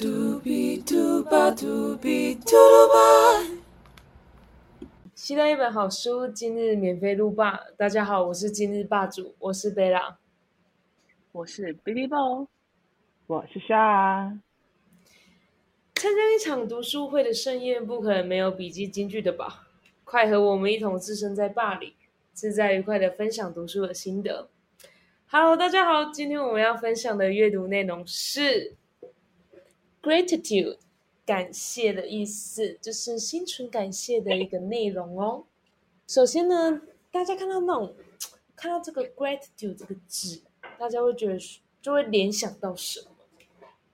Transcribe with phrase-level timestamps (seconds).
[0.00, 3.58] 嘟比嘟吧嘟比嘟噜吧。
[5.12, 7.58] 期待一本好书，今日免费录霸。
[7.76, 10.16] 大家好，我是今日霸主，我是贝拉。
[11.32, 12.46] 我是 Billy Bo，
[13.26, 14.38] 我是夏。
[15.96, 19.66] 参加一场读书会的盛宴，不可能没有笔记金句的吧？
[20.04, 21.96] 快和我们一同置身在霸里，
[22.32, 24.48] 自在愉快的分享读书的心得。
[25.26, 28.76] Hello，大家好，今天我们要分享的阅读内容是
[30.08, 30.78] gratitude，
[31.26, 35.44] 感谢的意思，就是心存感谢的一个内容哦。
[36.06, 36.80] 首先呢，
[37.12, 37.94] 大家看到那种
[38.56, 40.40] 看到这个 gratitude 这个字，
[40.78, 41.38] 大家会觉得
[41.82, 43.08] 就会联想到什么？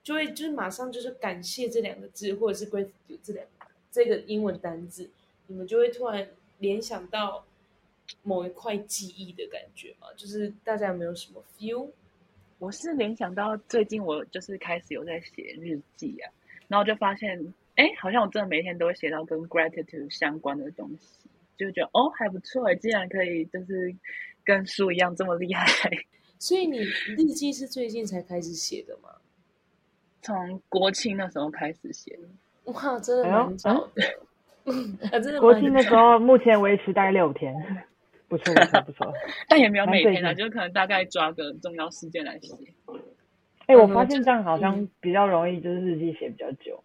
[0.01, 3.45] 就会就是马上就是感谢这两个字，或者是 gratitude 这两
[3.91, 5.09] 这个英文单字，
[5.47, 7.45] 你们就会突然联想到。
[8.21, 11.89] 某一块记忆的感觉嘛，就是大家有没有什么 feel？
[12.65, 16.25] 我是联想到最近我就是开始有在写日记啊，
[16.67, 23.95] 然后就发现，哎，好像我真的每天都会写到跟 gratitude 相关的东西，就觉得哦还不错哎，竟然可以就是
[24.43, 25.67] 跟书一样这么厉害。
[26.39, 29.09] 所以你日记是最近才开始写的吗？
[30.23, 32.71] 从国庆那时候开始写的。
[32.71, 34.03] 哇，真的蛮早的。
[35.11, 35.39] 啊， 真的。
[35.39, 37.53] 国庆的时候目前维持大概六天。
[38.37, 39.13] 不错不错不错，
[39.47, 42.53] 但也没有每天啊，就可能大概抓个重要事件来写。
[43.67, 46.83] 哎，我发现这样好像比较容易，就是日记写比较久。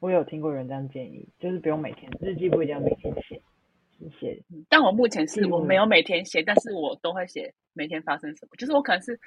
[0.00, 3.40] 我有听过人这样建议，就是不用每天日记，不一定要每天写，
[4.18, 4.42] 写。
[4.68, 8.50] 但我目前是我没有每天写，但是我都会写每天发生什么。
[8.58, 9.18] 就是我可能是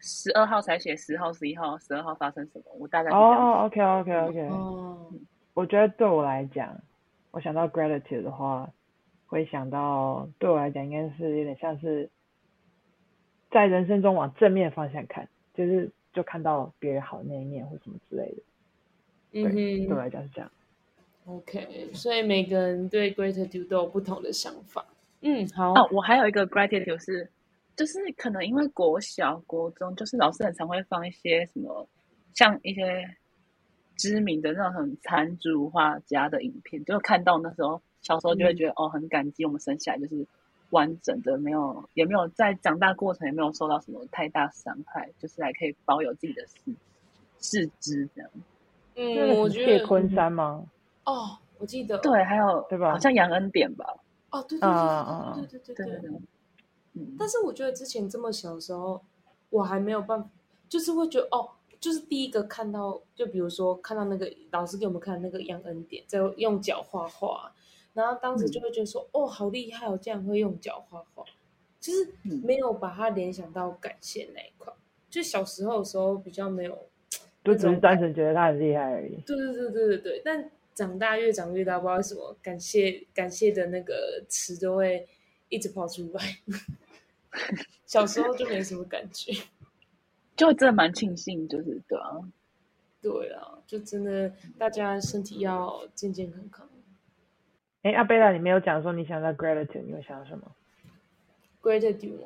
[0.00, 4.40] 十二号才写十号、十一号、十二号发生什么，我大概哦，OK OK OK。
[4.48, 5.12] 哦，
[5.54, 6.74] 我觉得对我来讲，
[7.30, 8.68] 我想到 gratitude 的话。
[9.26, 12.08] 会想到，对我来讲，应该是有点像是
[13.50, 18.42] 在人生中往正面方向看，就是就看到别人好那一面或什么之类的。
[19.32, 20.50] 嗯哼，对我来讲是这样。
[21.26, 24.84] OK，所以每个人对 gratitude 都有不同的想法。
[25.22, 25.72] 嗯，好。
[25.72, 27.28] 哦，我还有一个 gratitude 是，
[27.74, 31.88] 就是可能因为国小、国中，就是老师很常会放一些什么，
[32.34, 33.16] 像一些
[33.96, 37.80] 知名的那种很残烛画家的影片，就看到那时候。
[38.04, 40.24] 小时候就会觉得哦，很感激我们生下来就是
[40.70, 46.74] 完整的，没有也没有在长大过程也没有受到什么太大伤害，就是还可以保有自己的四
[47.38, 48.30] 四肢这样。
[48.96, 50.64] 嗯，我觉得谢昆山吗？
[51.04, 52.92] 哦，我记得对，还有对吧？
[52.92, 53.84] 好像杨恩典吧？
[54.30, 56.20] 哦，对对对对对对对对。
[56.92, 59.02] 嗯，但是我觉得之前这么小的时候，
[59.48, 60.28] 我还没有办法，
[60.68, 61.48] 就是会觉得哦，
[61.80, 67.50] 就是第一个看到，就比如说看到那个老师给我们看那个杨恩典在用脚画画。
[67.94, 71.24] 然后当时就会觉得说，哦，好厉害哦，竟然会用脚画画，
[71.80, 72.12] 就是
[72.42, 74.72] 没有把它联想到感谢那一块。
[75.08, 76.76] 就小时候的时候比较没有，
[77.44, 79.14] 就只是单纯觉得他很厉害而已。
[79.24, 80.22] 对对对对对对。
[80.24, 85.06] 但长大越长越大，不知道为什么感谢感谢的那个词都会
[85.48, 86.38] 一直跑出来。
[87.86, 89.32] 小时候就没什么感觉，
[90.34, 92.18] 就真的蛮庆幸，就是对啊，
[93.00, 96.68] 对啊，就真的大家身体要健健康康。
[97.84, 100.56] 哎，阿贝拉，你没有讲说你想到 gratitude，你会想到什么
[101.60, 102.18] ？gratitude，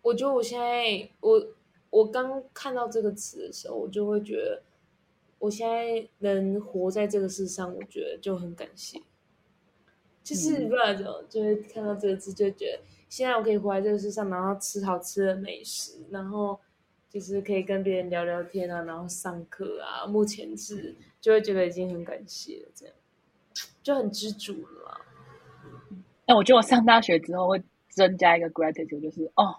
[0.00, 1.48] 我觉得我现在我
[1.90, 4.62] 我刚看到这个词的时候，我就会觉得
[5.40, 9.02] 我现在能活在这个世上，我觉得就很感谢。
[10.22, 16.60] 就是不知道怎么，就会看到这个字，就觉得现在我可以活在这个世上，然后吃好吃的美食，然后
[17.10, 22.94] 就是可以跟别人聊聊天啊，然后上课啊，目前是就会觉得已经很感谢了，这样。
[23.82, 25.00] 就很知足了。
[26.26, 29.56] 那我觉得我上大学之后会增加一个 gratitude，就是哦，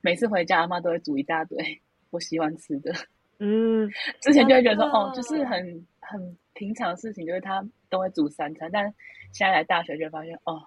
[0.00, 2.92] 每次回家阿妈都会煮一大堆我喜欢吃的。
[3.38, 8.70] 嗯，之前就会觉得说哦，就是很很平常的事情，就是他都会煮三餐。
[8.72, 8.84] 但
[9.32, 10.62] 现在来大学就发现哦，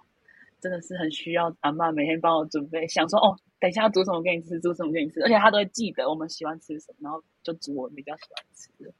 [0.60, 8.92] 真的是很需要阿妈每天帮我准备，想说哦，等一下煮什么给你吃，煮什么给你吃，而且他都会记得我们喜欢吃什么，然后就煮我比较喜欢吃的。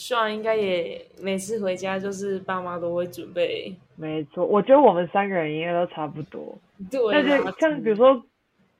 [0.00, 3.74] 算应该也每次回家就是爸妈都会准备。
[3.96, 6.56] 没错，我觉得我们三个人应该都差不多。
[6.88, 8.24] 对，但是像比如说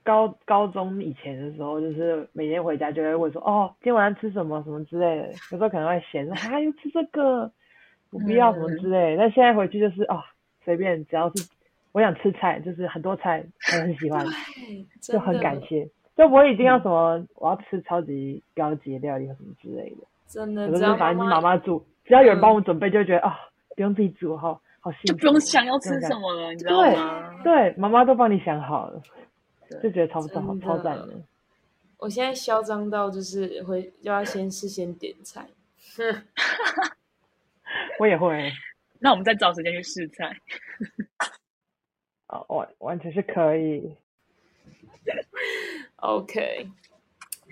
[0.04, 4.62] 高高中以前的时候，就是每天回家就会问说：“哦，今天晚上吃什么？
[4.62, 7.50] 什么之类的。”有时候可能会嫌说：“啊，又吃这个，
[8.10, 10.22] 不必要什么之类的。”但现在回去就是啊，
[10.64, 11.48] 随便只要是
[11.90, 13.44] 我想吃菜，就是很多菜
[13.74, 14.24] 我很喜欢，
[15.02, 15.84] 就很感谢，
[16.16, 20.06] 就不会一定要什么我要吃超级高级的料理或什么之类的。
[20.28, 23.38] 真的，只要反正妈妈煮，只要有人帮我准备，就觉得啊，
[23.74, 27.42] 不用自己煮，好好幸福，就不用想要吃什么了，你知道吗？
[27.42, 29.02] 对，妈妈都帮你想好了，
[29.82, 31.14] 就觉得超超超赞的。
[31.96, 35.44] 我现在嚣张到就是会就要先事先点菜，
[37.98, 38.52] 我也会。
[39.00, 40.36] 那我们再找时间去试菜。
[42.28, 43.96] 哦，完完全是可以。
[45.96, 46.68] OK，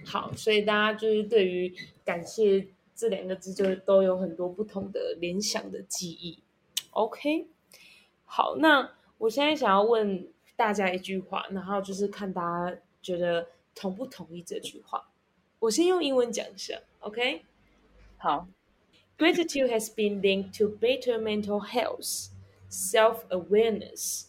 [0.06, 1.74] 好，所以大家就是对于
[2.04, 6.38] 感谢这两个字，就都有很多不同的联想的记忆。
[6.90, 7.48] OK，
[8.24, 15.10] 好，那我现在想要问大家一句话，然后就是看大家觉得同不同意这句话。
[15.58, 17.42] 我先用英文讲一下，OK？
[18.16, 18.46] 好
[19.18, 22.28] ，Gratitude has been linked to better mental health,
[22.70, 24.28] self-awareness,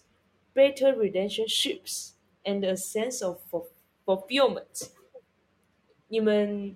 [0.56, 2.14] better relationships,
[2.44, 3.38] and a sense of
[4.06, 4.90] fulfillment。
[6.08, 6.76] 你们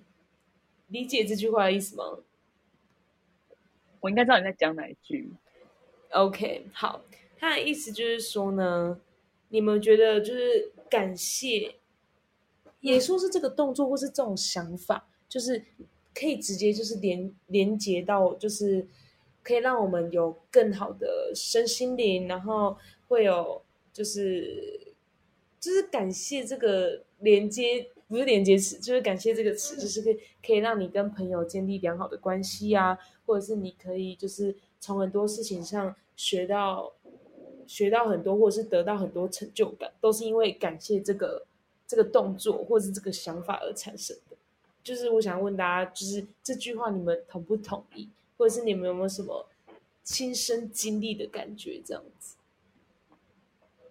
[0.88, 2.18] 理解这句话的意思吗？
[4.00, 5.32] 我应该知道你在讲哪一句。
[6.10, 7.04] OK，好，
[7.38, 9.00] 他的意思就是说呢，
[9.48, 11.76] 你们觉得就是感谢。
[12.80, 15.64] 也说是这个动作，或是这种想法，就是
[16.12, 18.88] 可以直接就是连连接到，就是
[19.40, 22.76] 可以让我们有更好的身心灵，然后
[23.06, 23.62] 会有
[23.92, 24.94] 就是
[25.60, 36.92] 就是感谢这个连接，不是连接词，就是感谢这个词，就是可以可以让你跟朋友建立良好的关系啊，或者是你可以就是从很多事情上学到
[37.66, 41.46] 学到很多，或者是得到很多成就感，都是因为感谢这个。
[41.84, 44.36] 这个动作或是这个想法而产生的，
[44.82, 48.08] 就是我想问大家，就是这句话你们同不同意，
[48.38, 49.46] 或者是你们有没有什么
[50.02, 51.82] 亲身经历的感觉？
[51.84, 52.36] 这样子。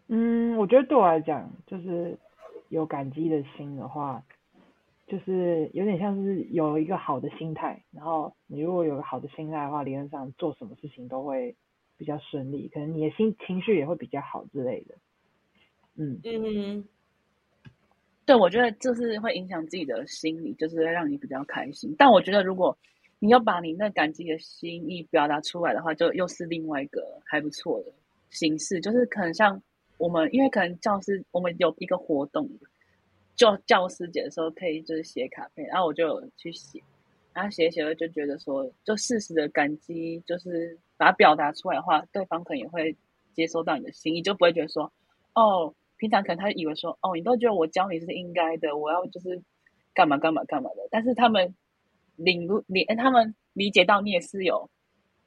[0.08, 2.18] 嗯，我觉得对我来讲，就是
[2.72, 4.24] 有感激的心的话，
[5.06, 11.54] 就是有点像是有一个好的心态，然后你如果有个好的心态的话，理论上做什么事情都会
[11.98, 14.96] 比较顺利，可能你的心情绪也会比较好之类的。
[15.96, 16.88] 嗯嗯。
[18.26, 21.94] 对，我觉得就是会影响自己的心理，就是让你比较开心。
[21.98, 22.78] 但我觉得，如果
[23.20, 27.92] 你要把你那感激的心意表达出来的话，就又是另外一个还不错的
[28.30, 28.80] 形式。
[28.80, 29.62] 就是可能像
[30.02, 32.50] 我们，因为可能教师我们有一个活动，
[33.36, 36.82] 就教师节的时候可以就是写卡片，然后我就去写，
[37.34, 42.96] 然后写写了就觉得说，就适时的感激，就是把它表达出来的话，对方可能也会
[43.34, 44.92] 接收到你的心意，就不会觉得说，
[45.36, 45.74] 哦。
[45.98, 49.40] 平常可能他以为说，哦，你都觉得我教你是应该的，我要就是
[49.94, 50.78] 干嘛干嘛干嘛的。
[50.90, 51.54] 但是他们
[52.16, 54.68] 领悟理，他们理解到你也是有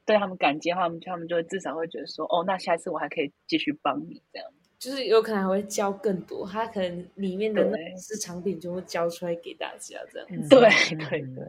[0.05, 4.51] 对他们感激的话，他们他们就会至少会觉得说，哦，那下次我还可以继续帮你这样。
[4.85, 10.29] 就是有可能还会教更多，他可能里面的那市场品就会教出来给大家这样。
[10.49, 10.61] 对
[10.97, 11.45] 对对。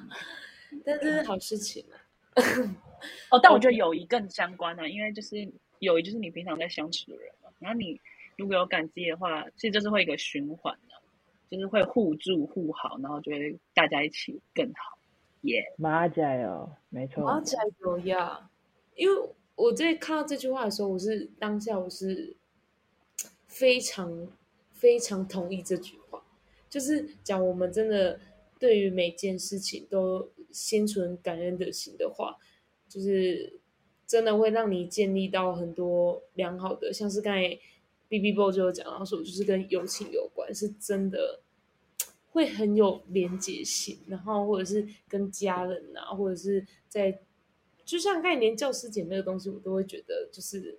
[0.84, 1.96] 但这是好事情啊。
[3.30, 5.36] 哦，但我觉得友谊更相关啊，因为就是
[5.78, 8.00] 友谊就是你平常在相处的人嘛，然后你。
[8.36, 10.94] 如果有感激的话，其实就是会一个循环的，
[11.50, 14.96] 就是会互助互好，然后就会大家一起更好。
[15.40, 18.48] 耶，马加油，没错，马加油呀！
[18.94, 22.36] 因为我在看到这句话的时候，我是当下我是
[23.48, 24.28] 非常
[24.70, 26.24] 非常同意这句话，
[26.70, 28.20] 就是讲我们真的
[28.60, 32.38] 对于每件事情都心存感恩的心的话，
[32.88, 33.58] 就是
[34.06, 37.58] 真的会让你建立到很多良好的，像是刚才。
[38.10, 41.40] B B Boy 就有讲到说，就是跟友情有关，是真的
[42.30, 47.20] 会很有连结性，然后或者是跟家人啊，或者是在，
[47.84, 50.78] 就像刚才连教师节那个东西，我都会觉得就是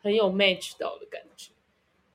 [0.00, 1.52] 很有 match 到的感觉。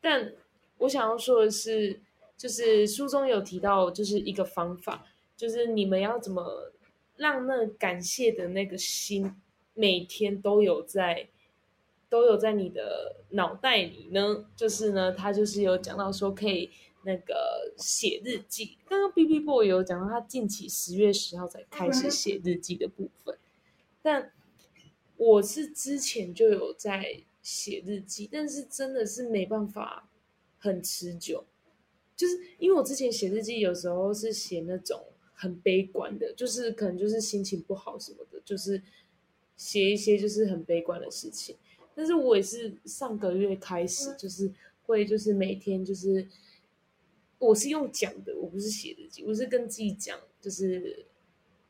[0.06, 0.32] 但
[0.78, 2.00] 我想要说的是，
[2.38, 5.04] 就是书中有提到，就是一个方法，
[5.36, 6.72] 就是你们要怎么
[7.16, 9.34] 让那感谢的那个心
[9.74, 11.30] 每天都有在。
[12.08, 16.70] 都有在你的脑袋里呢，就是呢，他就是有讲到说可以
[17.04, 18.78] 那个写日记。
[18.88, 23.38] 刚刚 B B Boy 有讲到他近期十月十号才开始写日记的部分，
[24.02, 24.32] 但
[25.18, 30.10] 我是之前就有在写日记，但是真的是没办法
[30.58, 31.46] 很持久，
[32.18, 35.00] 就是因为我之前写日记有时候是写那种
[35.32, 38.82] 很悲观的，就是可能就是心情不好什么的，就是
[39.56, 41.56] 写一些就是很悲观的事情。
[41.94, 44.52] 但是我也是上个月开始，就是
[44.88, 46.28] 会，就是每天，就是
[47.38, 51.06] 我是用讲的，我不是写日记，我是跟自己讲，就是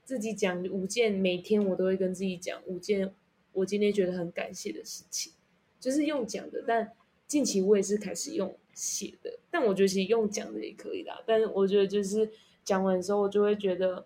[0.05, 3.13] 自己讲五件，每天我都会跟自己讲五件
[3.51, 5.33] 我今天觉得很感谢的事情，
[5.79, 6.63] 就是用讲的。
[6.67, 6.91] 但
[7.27, 11.21] 近期我也是开始用写的，但我觉得其实用讲的也可以啦。
[11.25, 12.29] 但是我觉得就是
[12.63, 14.05] 讲完的时候，我就会觉得，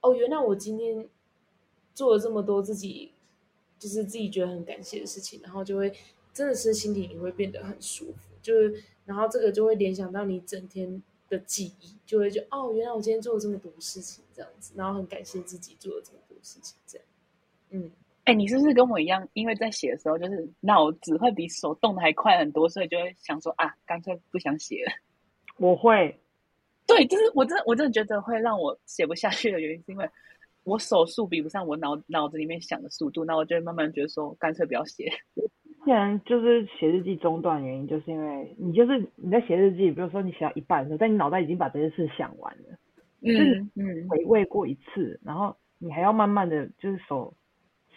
[0.00, 1.08] 哦，原来我今天
[1.94, 3.12] 做了这么多自己。
[3.78, 5.92] 就是自己觉得很感谢的事情，然后就会
[6.32, 17.06] 真的是心情也会变得很舒服，就是然后这个就会联想到你整天的记忆，就会觉哦，原来我今天做了这么多事情，这样子，然后很感谢自己做了这么多事情，这样。
[17.68, 17.90] 嗯，
[18.26, 19.26] 哎，你是不是跟我一样？
[19.34, 24.92] 因为在写的时候，就是脑子会比手动的还快很多，所以就会想说啊，干脆不想写了。
[25.58, 26.18] 我会，
[26.86, 30.10] 对，就是我真的我真的觉得会让我写不下去的原因，是因为
[30.64, 35.08] 我手速比不上我脑脑子里面想的速度，那我就会慢慢觉得说，干脆不要写。
[35.86, 42.76] 既然就是写日记中断原因，就是因为你就是你在写日记，比如说你写到一半的时候，但你脑袋已经把这件事想完了，
[43.22, 47.32] 嗯嗯，回味过一次，然后你还要慢慢的就是手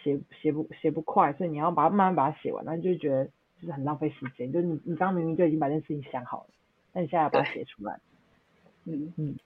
[0.02, 3.24] 写写不写不快，所以你要把它慢慢把它写完，那你就觉得
[3.60, 4.52] 就是很浪费时间。
[4.52, 6.50] 就你你刚刚明明就已经把这件事情想好了，
[6.92, 8.00] 那你现在把它写出来，
[8.84, 9.36] 嗯嗯，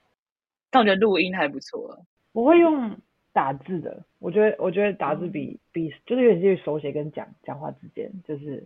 [0.69, 2.97] 但我觉得录音还不错，我会用。
[3.35, 8.65] 打字的，我觉得我觉得打字比比就是有点介于手写跟讲讲话之间，就是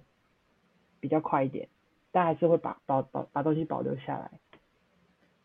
[0.99, 1.67] 比较快一点，
[2.11, 4.29] 但还是会把保保把东西保留下来。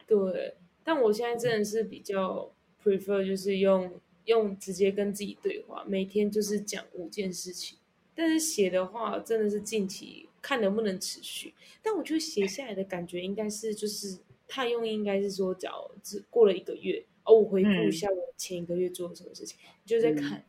[0.07, 2.51] 对，但我现在真的是比较
[2.83, 3.91] prefer 就是用
[4.25, 7.79] 用直接跟自己对话，每天就是讲五件事情。
[8.15, 11.53] 但是写的话，真的是近期看能不能持续。
[11.83, 17.05] 但我觉得写下来的感觉应该是就是他用应该是说，只要只过了一个月。
[17.25, 20.45] 哦，我回顾一下我前一个月做了什么事情，就在看，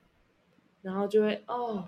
[0.82, 1.88] 然后就会哦，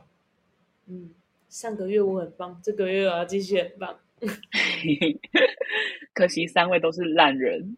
[0.85, 1.11] 嗯，
[1.49, 3.99] 上个月我很棒，这个月我要继续很棒。
[6.15, 7.77] 可惜三位都是懒人，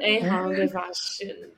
[0.00, 1.48] 哎，好像被发现了。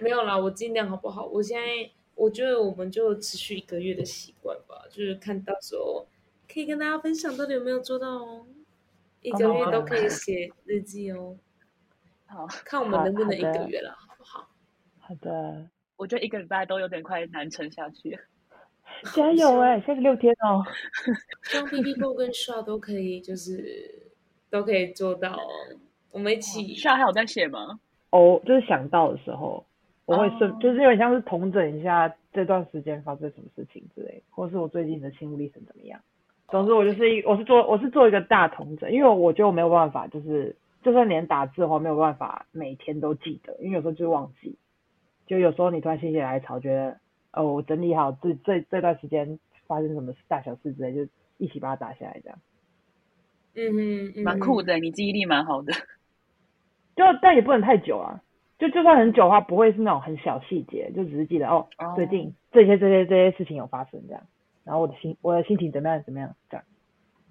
[0.00, 1.26] 没有啦，我尽量好不好？
[1.26, 1.66] 我现在
[2.14, 6.06] 我觉得我们就持续一个月的习惯吧，就是看到时候
[6.52, 8.46] 可以跟大家分享到底有没有做到哦。
[9.20, 11.36] 一个月都可以写日记哦。
[12.26, 14.48] 好，看我们能不能一个月了，好不好？
[14.98, 18.18] 好的，我觉得一个礼拜都有点快难撑下去。
[19.14, 20.64] 加油哎，三十六天哦。
[21.44, 24.10] 希望 P 哥跟 Shaw 都可以，就是
[24.50, 25.38] 都可以做到。
[26.12, 26.74] 我们一起。
[26.76, 27.80] Shaw 还有在写吗？
[28.10, 29.64] 哦，就是想到的时候，
[30.04, 36.00] 我会顺，就是有点像是同整一下这段时间发生什么事情之类，或是我最近的心路历程怎么样。
[36.48, 40.54] 总之，我就是一，我是做，我是做一个大同整，因为我觉得我没有办法，就是。
[40.84, 44.56] 就算连打字的话，没有办法每天都记得，因为有时候就忘记。
[45.28, 46.98] 就有时候你突然心血来潮，觉得
[47.32, 49.38] 哦，我整理好这这这段时间
[49.68, 52.38] 发生什么大小事之类，就一起把它打下来，这样。
[53.54, 55.72] 嗯哼，蛮酷的，你记忆力蛮好的。
[56.96, 58.22] 就但也不能太久啊，
[58.58, 64.22] 就就算很久的话，不会是那种很小细节，就只是记得哦，最近这些这些这些事情有发生这样，
[64.64, 66.64] 然后我的心我的心情怎么样怎么样这样，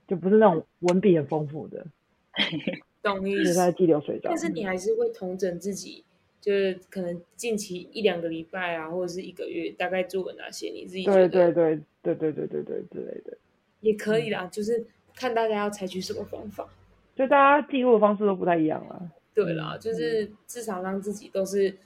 [0.08, 1.86] 就不是那种文笔很丰富的。
[3.03, 6.03] 懂意思，在记流水账但是你还是会统整自己，
[6.39, 13.36] 就是可能近期一两个礼拜啊，或者是一个月，大概做了哪些，你自己对对对对对对对对之类的，
[13.80, 16.68] 也可以啦，就是看大家要采取什么方法，
[17.15, 19.01] 就大家记录的方式都不太一样啊。
[19.34, 21.78] 对啦，就是至少让自己都是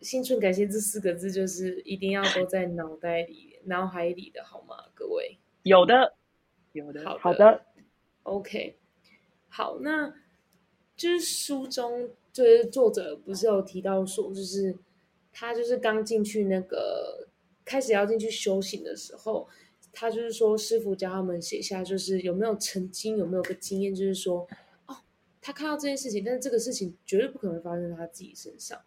[0.00, 4.76] 心存感谢这四个字，就是一定要都在脑袋里、脑海里的好吗？
[4.94, 6.14] 各位，有的，
[6.72, 7.62] 有的，好的
[8.22, 8.76] ，OK。
[9.48, 10.14] 好，那
[10.96, 14.76] 就是书中就是作者不是有提到说，就是
[15.32, 17.28] 他就是刚进去那个
[17.64, 19.48] 开始要进去修行的时候，
[19.92, 24.48] 他就是说师傅教他们写下，就是有没有曾经有没有个经验，就是说哦，
[25.50, 28.80] 他看到这件事情，但是这个事情绝对不可能发生在他自己身上。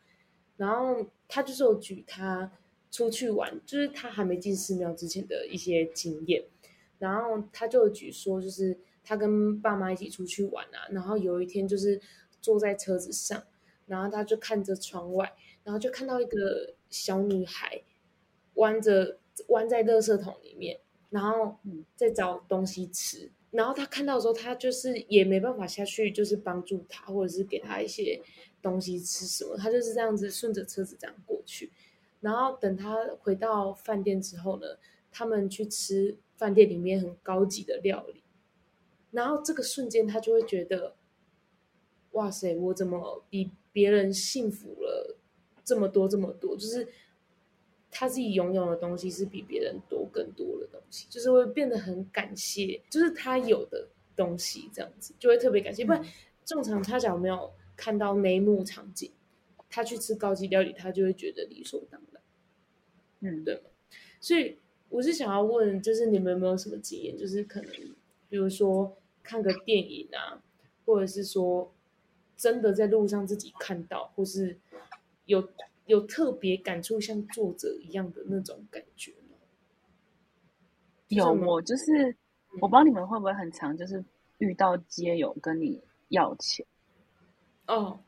[0.58, 2.52] 然后他就是有举他
[2.92, 6.44] 出去玩，就是他还没进寺庙之前的一些经验，
[7.00, 8.78] 然后他就举说就是。
[9.06, 12.00] 他跟爸妈一起出去玩啊，然后有一天就是
[12.40, 13.44] 坐在车子上，
[13.86, 17.82] 然后他就看着窗外，然后就看到一个小女孩
[18.54, 19.18] 弯着
[19.50, 20.80] 弯在垃圾桶里面，
[21.10, 21.58] 然后
[21.98, 23.30] 在找东西吃。
[23.54, 28.20] 然后他看到的时候，他就是也没办法下去，就是帮助他或者是给他一些
[28.62, 31.72] 东西吃什么，他就是这样子顺着车子这样过去。
[32.20, 34.66] 然后等他回到饭店之后呢，
[35.12, 38.24] 他们去吃饭店里面很高级的料理。
[39.12, 40.96] 然后这个瞬间，他就会觉得，
[42.14, 45.18] 哇塞，我怎么比别人幸福了
[45.64, 46.58] 这么多这么多？
[46.58, 46.88] 就是
[47.94, 55.86] 他自己拥有的东西是比别人多更多的东西，就是会变得很感谢，就是他有的东西这样子，就会特别感谢。
[55.86, 56.04] 不然
[56.44, 59.12] 正常他假如没有看到那一幕场景，
[59.70, 62.22] 他去吃高级料理，他就会觉得理所当然。
[63.22, 63.62] 嗯，对吗？
[64.20, 64.58] 所以
[64.90, 67.18] 我是想要问，就是你们有没有什么经验？
[67.18, 67.72] 就是可能
[68.28, 68.98] 比如说。
[69.26, 70.44] 看个电影啊，
[70.86, 71.74] 或者是说
[72.36, 74.60] 真的在路上自己看到，或是
[75.28, 75.42] 有
[75.86, 79.14] 有特别感触，像作者一样的那种感觉
[81.10, 82.16] 有，我就是
[82.62, 84.04] 我不知道你们会不会很常就是
[84.40, 86.66] 遇到街友跟你要钱。
[87.68, 88.00] 哦，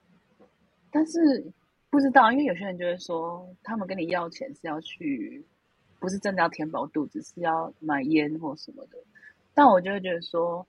[0.89, 1.45] 但是
[1.89, 5.45] 不知道，因为有些人就会说，他们跟你要钱是要去，
[5.99, 8.97] 不是真的要填饱肚子，是要买烟或什么的。
[9.53, 10.65] 但我就会觉得说，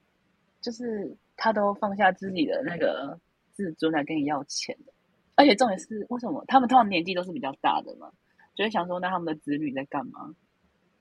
[0.60, 3.18] 就是他都放下自己的那个
[3.52, 4.92] 自尊来跟你要钱的，
[5.36, 8.10] 而且重点是为什么他们通常年纪都是比较大的嘛，
[8.56, 10.34] 就会想说，那他们的子女在干嘛？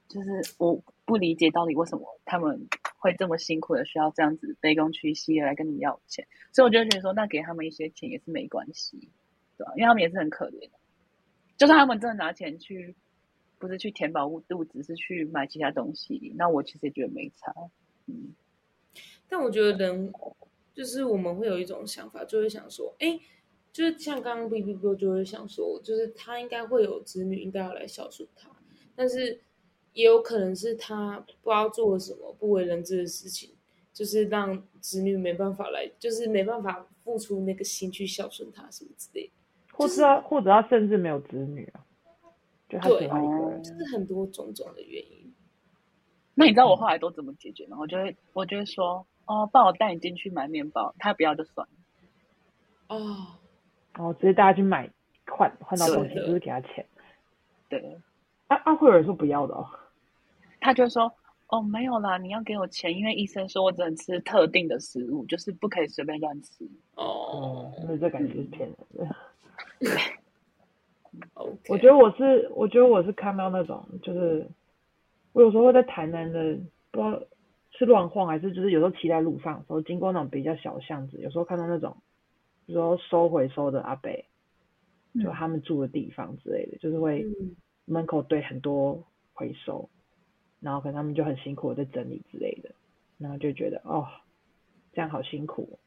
[0.07, 2.67] 就是我不理解到底为什么他们
[2.99, 9.09] 会这么辛苦的需要这样子卑躬屈膝的来跟你要钱，所以我就觉得说，那给他们一些钱也是没关系，
[9.57, 9.73] 对吧？
[9.75, 10.77] 因为他们也是很可怜的，
[11.57, 12.95] 就算他们真的拿钱去，
[13.57, 17.51] 不是去填饱肚子，是去买其他东西，那我其实也觉得没差，
[18.05, 18.35] 嗯。
[19.27, 20.13] 但我觉得人
[20.75, 23.19] 就是我们会有一种想法，就会想说，哎，
[23.75, 28.49] 就是像刚刚 B B 哥就会想说，就是他应该会有子女，应该要来孝顺他，
[28.95, 29.41] 但是。
[29.95, 33.55] 也有可能是他不知道做了什么不为人知的事情，
[33.93, 39.31] 就是让子女没办法来，就是没办法付出那个心去孝顺他什么之类的，
[39.71, 41.85] 或者他或者他甚至没有子女啊，
[42.67, 45.33] 就他喜欢一个人，就是很多种种的原因。
[46.33, 47.77] 那你知道我后来都怎么解决吗？
[47.79, 51.73] 我就会我就会说，哦，爸我带你进去买面包，他不要就算了。
[52.97, 53.27] 哦，
[53.97, 54.89] 哦，直接大家去买
[55.25, 56.85] 换换到东西，就是给他钱。
[57.69, 57.97] 对，
[58.47, 59.67] 啊啊，会有人说不要的哦。
[60.59, 61.11] 他就说
[61.47, 69.07] ：“哦，没有啦，你要给我钱，因为医生说我只能吃特定的食物，就是不可以随便乱吃。”哦，那这感觉是骗人的。
[71.69, 74.45] 我觉得我是，我觉得我是看到那种，就是
[75.33, 76.57] 我有时候会在台南的，
[76.91, 77.21] 不知道
[77.71, 81.95] 是乱晃还是就是有时候骑在路上，时候经过那种比较小巷子，有时候看到那种，
[82.65, 84.11] 比如说收回收的阿伯，
[85.21, 87.25] 就他们住的地方之类的，就是会
[87.85, 89.03] 门口堆很多
[89.33, 89.89] 回收。
[90.61, 92.71] 然后可能他们就很辛苦的在整理之类的，
[93.19, 94.07] 然后就觉得哦，
[94.93, 95.77] 这样好辛苦，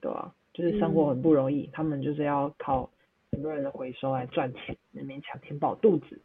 [0.00, 0.34] 对吧？
[0.52, 2.90] 就是生活很不容易，他们就是要靠
[3.30, 6.20] 很多人的回收来赚钱，勉强填饱肚子，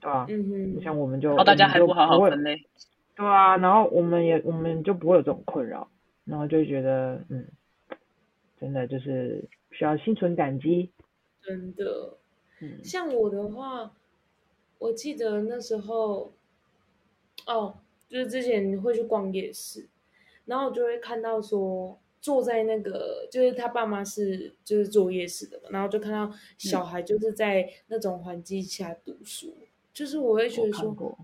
[0.00, 0.26] 对吧？
[0.28, 0.82] 嗯哼。
[0.82, 2.60] 像我们就，哦，大家还不好好分类。
[3.14, 5.88] 对啊，然后我们也我们就不会有这种困扰，
[6.24, 7.46] 然后就觉得嗯，
[8.66, 10.90] 真的就是需要心存感激。
[11.40, 12.18] 真的，
[12.60, 13.92] 嗯，像我的话，
[14.78, 16.32] 我记得那时候。
[17.46, 19.86] 哦，就是之前会去逛夜市，
[20.46, 29.54] 然后我就会看到说坐在那个，就是他爸妈是就是做夜市的嘛，然后就看到小孩就是在那种环境下读书，
[29.92, 31.16] 就是我会觉得说，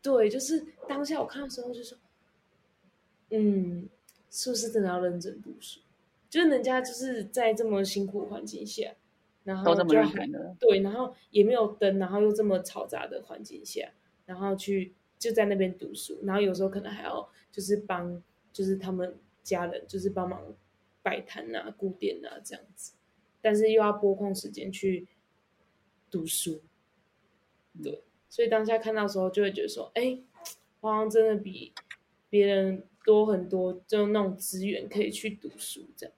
[0.00, 1.98] 对，就是当下我看的时候就说，
[3.30, 3.88] 嗯，
[4.30, 5.80] 是不是真的要认真读书？
[6.36, 8.94] 就是人家就是在这么辛苦环境下，
[9.44, 9.82] 然后就
[10.58, 13.90] 对，然后也没有灯，然后又这么嘈杂的环境下，
[14.26, 14.94] 然后去。
[15.18, 18.22] 就在那边读书，然后有时候可能还要就是帮，
[18.52, 20.54] 就是他们家人就是帮忙
[21.02, 22.92] 摆摊啊、顾店啊这样子，
[23.40, 25.08] 但是又要拨空时间去
[26.10, 26.60] 读书，
[27.82, 30.18] 对，所以当下看到时候就会觉得说，哎，
[30.82, 31.72] 好像真的比
[32.28, 36.14] 别人多很多，就那种资源可以去读书这样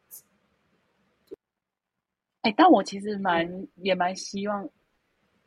[2.42, 2.48] 子。
[2.48, 4.68] 哎，但我其实蛮也蛮希望。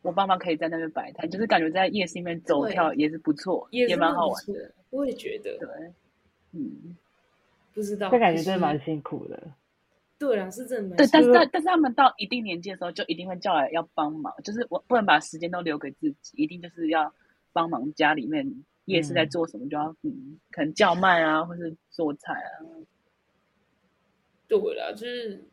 [0.04, 4.74] 我爸妈可以在那边摆摊，就是感觉在夜市里面走跳也是不错，也蛮好玩的。
[4.90, 5.70] 我也觉得，对，
[6.54, 6.98] 嗯，
[7.72, 9.40] 不知道，这感觉真的蛮辛苦的。
[10.18, 10.96] 对啊，是真的。
[10.96, 17.14] 对，但是但但是他们到一定年纪的时候，就一定会叫来要帮忙，就是我不能把时间都留给自己，一定就是要
[17.54, 22.66] 帮忙家里面夜市在做什么，就要嗯，可能叫卖啊，或是做菜啊。
[24.48, 25.44] 对啦，就是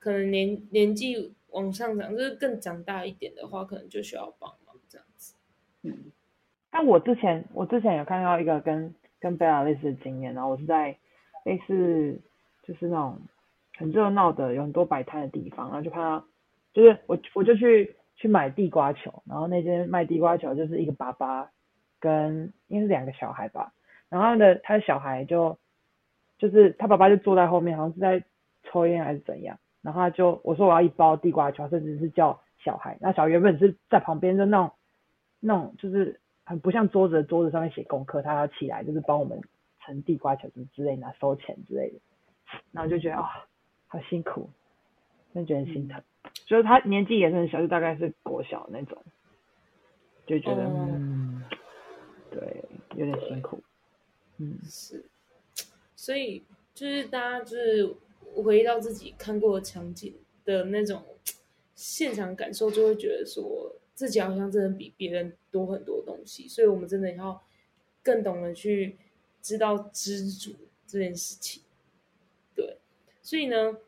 [0.00, 1.34] 可能年年纪。
[1.52, 5.34] 往上涨，就是更长大一点的话，可能就需要帮忙这样子。
[5.82, 6.12] 嗯，
[6.70, 10.96] 但我之前我之前有看到一个跟跟贝拉类似的经验，然后我是在
[11.44, 12.20] 类似
[12.62, 13.18] 就是那种
[13.76, 16.24] 很热闹的有很多摆摊的地方，然后就看到
[16.72, 21.50] 就是我我就去去买地瓜球，然后那间卖地瓜球就是一个爸爸
[21.98, 23.72] 跟应该是两个小孩吧，
[24.08, 25.58] 然后他的他的小孩就
[26.38, 28.22] 就是他爸爸就坐在后面，好像是在
[28.62, 29.58] 抽烟还是怎样。
[29.82, 32.98] 然后他就我说我要一包地瓜球，甚至是叫小孩。
[33.00, 34.72] 那小孩原本是在旁边就那种
[35.40, 39.40] 那种就是很不像桌子的桌子上面写功课，他要起来就是帮我们
[39.86, 41.98] 盛地瓜球什么之类拿收钱之类的。
[42.72, 43.46] 然后就觉得啊，
[43.86, 44.50] 好辛苦，
[45.32, 46.02] 真觉得心疼。
[46.44, 49.02] 就是他年纪也是很小，就大概是国小那种，
[50.26, 51.42] 就觉得嗯，
[52.30, 52.64] 对，
[52.96, 53.62] 有点辛苦。
[54.36, 55.06] 嗯，是。
[55.96, 56.42] 所以
[56.74, 57.96] 就是大家就是。
[58.36, 60.14] 回忆到自己看过的场景
[60.44, 61.02] 的那种
[61.74, 67.42] 现场感受，就会觉得说自己好像真的比别人多很多东西，所以我们真的要
[68.02, 68.96] 更懂得去
[69.42, 70.52] 知道知足
[70.86, 71.62] 这件事情。
[72.54, 72.78] 对，
[73.22, 73.78] 所以呢，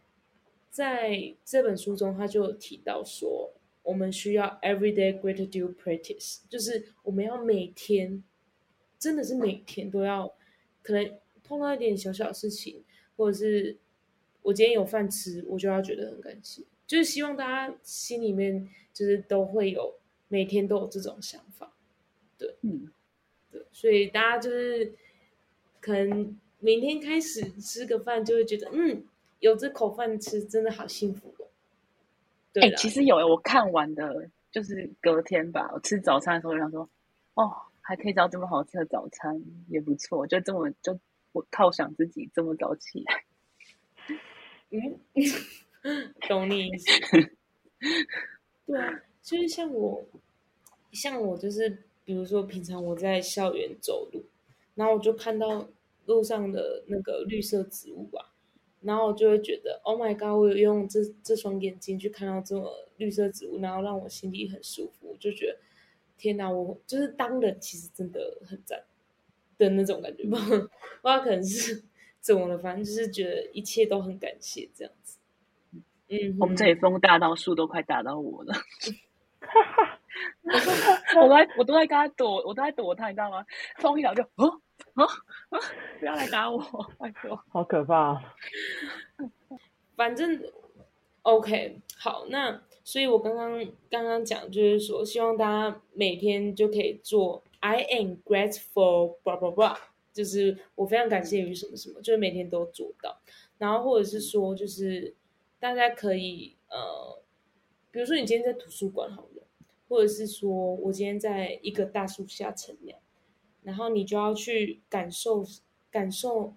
[0.71, 3.53] 在这本书中，他就提到说，
[3.83, 8.23] 我们需要 everyday gratitude practice，就是我们要每天，
[8.99, 10.35] 真的是每天都要，
[10.83, 12.85] 可能碰到一点小小事情，
[13.17, 13.77] 或者是
[14.43, 16.63] 我今天有饭吃，我就要觉得很感谢。
[16.87, 19.95] 就是希望大家心里面就是都会有
[20.29, 21.73] 每天都有这种想法，
[22.37, 22.93] 对，嗯，
[23.51, 24.93] 对，所以大家就是
[25.81, 29.05] 可能明天开始吃个饭，就会觉得嗯，
[29.41, 31.47] 有这口饭吃，真的好幸福哦。
[32.53, 36.89] 对，其实有我看完的，就是隔天吧，我吃早餐的时候，就想说，
[37.35, 37.51] 哦，
[37.81, 40.27] 还可以找这么好吃的早餐，也不错。
[40.27, 40.99] 就这么就
[41.33, 43.25] 我犒赏自己，这么早起来，
[44.73, 44.99] 嗯。
[46.29, 46.87] 懂你意思，
[48.67, 50.05] 对啊，就是像我，
[50.93, 54.25] 像我就是，比如说平常我在校园走路，
[54.77, 55.69] 然后我就看到
[56.07, 58.33] 路上的那个绿色植物吧，
[58.83, 65.59] 然后我就会觉得，Oh my god，我有用这这双眼睛去看到这么绿色植物，然后让我心里很舒服，我就觉得，
[66.17, 68.85] 天哪，我就是当人其实真的很赞
[69.59, 70.69] 的那种感觉吧，不知
[71.03, 71.83] 道可能是
[72.23, 75.19] 怎么了，反正就是觉得一切都很感谢这样子。
[76.09, 78.55] 嗯我们这里风大到树都快打到我了，
[81.17, 83.45] 我都在我都在跟他躲，我都在躲他，你知道吗？
[83.79, 84.61] 风一来就哦
[84.95, 85.05] 哦
[85.51, 85.59] 哦，
[85.99, 86.61] 不要来打我，
[86.99, 88.23] 拜托，好可怕。
[89.97, 90.39] 反正
[91.23, 99.79] OK，好，那所以我刚刚刚刚讲就是说，希望大家每天就可以做 I am grateful，blah blah blah，
[100.13, 103.21] 就是我非常感谢于什么什么，就是每天都做到，
[103.59, 105.15] 然后或者是说就是。
[105.63, 107.23] 大家可以呃，
[107.93, 109.47] 比如说你今天在图书馆好了，
[109.89, 112.99] 或者是说我今天在一个大树下乘凉，
[113.63, 115.45] 然后你就要去感受
[115.89, 116.57] 感受，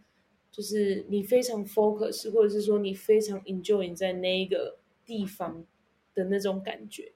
[0.52, 5.64] 就是你非常 focus，或者是说你非常 enjoy 在那一个地方
[6.16, 7.14] 的那种感觉，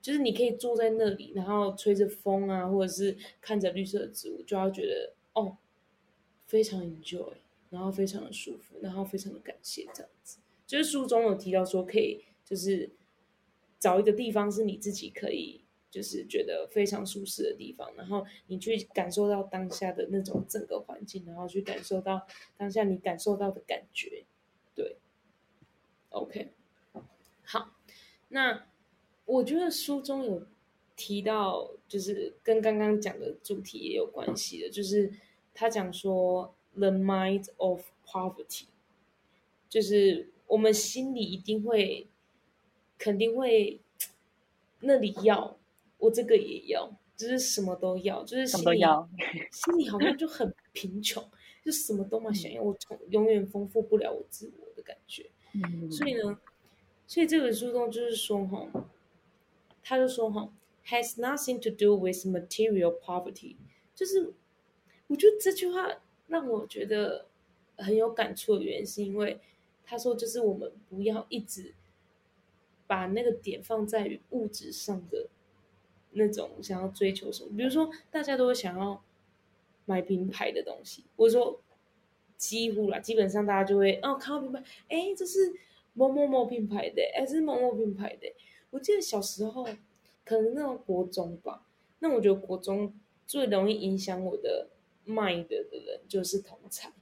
[0.00, 5.56] 就是你可以坐在那里，然后吹着风啊，或者是看着绿色的植物，就要觉得哦，
[6.52, 7.32] 非常 enjoy，
[7.70, 10.38] 然后非常的舒服，然后非常的感谢这样子。
[10.66, 12.90] 就是书中有提到说，可以就是
[13.78, 22.26] 找一个地方是你自己可以就是觉得非常舒适的地方，然后你去感受到当下的那种整个环境，然后去感受到
[22.58, 24.26] 当下你感受到的感觉。
[24.74, 24.98] 对
[26.10, 26.52] ，OK，
[27.44, 27.74] 好，
[28.28, 28.66] 那
[29.24, 30.46] 我觉得书中有
[30.96, 35.10] 提到，就是跟刚刚讲的主题也有关系的，就是
[35.54, 38.66] 他讲说 The mind of poverty，
[39.68, 40.28] 就是。
[40.48, 42.06] 我们心里一定会，
[42.98, 43.80] 肯定会，
[44.80, 45.56] 那里要，
[45.96, 48.80] 我这个也要，就是什么都要，就是心里
[49.50, 51.26] 心里好像就很贫穷，
[51.64, 55.30] 就什么都嘛想要，我从永远丰富不了我自我的感觉。
[55.90, 56.38] 所以呢，
[57.06, 58.68] 所以这本书中就是说哈，
[59.82, 60.52] 他就说哈
[60.88, 63.56] ，has nothing to do with material poverty，
[63.94, 64.34] 就是
[65.12, 65.88] 我觉得这句话
[66.28, 67.26] 让我觉得
[67.76, 69.38] 很有感触的原因，是因为。
[69.84, 71.74] 他说：“就是我们不要一直
[72.86, 75.28] 把那个点放在物质上的
[76.12, 79.02] 那种想要追求什么，比如说大家都会想要
[79.84, 81.60] 买名牌的东西，或者说
[82.38, 85.52] 几乎啦，基本上大家就会哦看到品牌，哎，这是
[85.92, 88.32] 某某某品牌的，哎，这是某某品牌的。
[88.70, 89.64] 我记得小时候
[90.24, 91.66] 可能那种国中吧，
[91.98, 92.94] 那我觉得国中
[93.26, 94.68] 最容易影响我的
[95.04, 96.92] 卖的的人就是同才，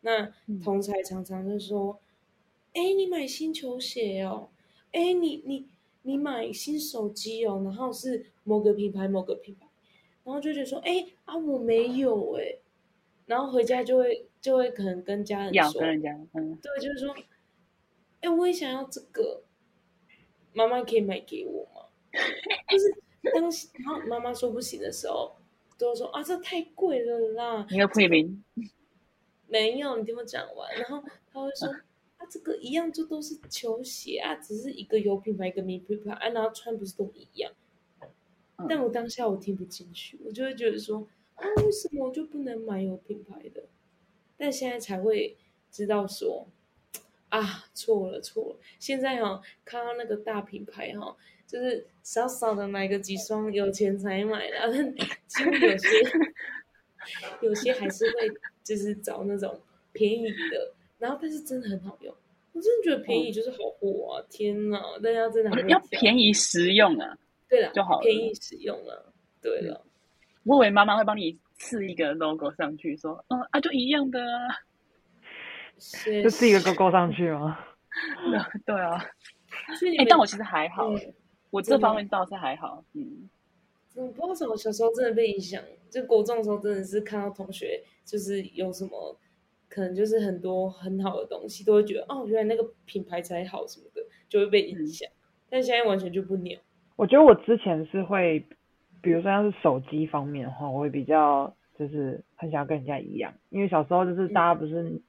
[0.00, 0.32] 那
[0.62, 2.00] 同才常常就说。”
[2.72, 4.48] 哎，你买新球鞋哦！
[4.92, 5.68] 哎，你你
[6.02, 9.66] 你买新手机哦，然后是某个品牌某个品牌，
[10.22, 12.58] 然后就觉得说，哎啊，我没有哎，
[13.26, 17.12] 然后回家就会就会可能跟家人说，跟人家，嗯，对，就是说，
[18.20, 19.42] 哎，我也想要这个，
[20.52, 21.88] 妈妈可以买给我吗？
[22.70, 23.02] 就是
[23.34, 25.36] 当时，然后妈妈说不行的时候，
[25.86, 27.66] 都说啊，这太贵了啦。
[27.70, 28.42] 你要配名？
[29.48, 31.68] 没有，你听我讲完，然后他会说。
[31.68, 37.50] 啊这个一样，就都是球鞋啊，只是一个有品牌，一个没品牌，啊，然后穿不是都一样？
[38.68, 43.62] 但我当下我听不进去，我就会觉得说，啊，为什么我就不能买有品牌的？
[44.36, 45.38] 但现在才会
[45.72, 46.46] 知道说，
[47.30, 48.56] 啊，错了错了。
[48.78, 51.16] 现在哦，看到那个大品牌哈，
[51.46, 54.72] 就是少少的买个几双，有钱才买的，
[55.26, 55.88] 其实有些
[57.40, 58.30] 有些还是会
[58.62, 59.58] 就是找那种
[59.92, 60.74] 便宜的。
[60.98, 62.14] 然后，但是真的很好用，
[62.52, 64.26] 我真的觉得便宜就是好货啊！
[64.28, 67.16] 天哪，大家真的要便宜实用啊！
[67.48, 68.94] 对了，就好，便宜实用啊。
[69.40, 69.82] 对了，
[70.44, 74.20] 我以为妈妈会帮你刺一个 logo 上去，说，嗯啊，就一样的。
[76.22, 77.58] 就自己一个勾勾上去吗？
[78.66, 79.02] 对啊。
[79.98, 80.90] 哎，但我其实还好，
[81.50, 82.84] 我这方面倒是还好。
[82.94, 83.28] 嗯。
[83.96, 85.60] 嗯，不知道什么，小时候真的被影响。
[85.90, 89.18] 就国中的时候，真的是看到同学就是有什么，
[89.68, 95.10] 可能就是很多很好的东西，都会觉得哦，原来那个品牌才好什么的，就会被影响。
[95.48, 96.56] 但现在完全就不鸟。
[96.94, 98.46] 我觉得我之前是会，
[99.02, 105.02] 比如说要是手机方面的话，我会比较就是很想要跟人家一样，因为小时候就是大家不是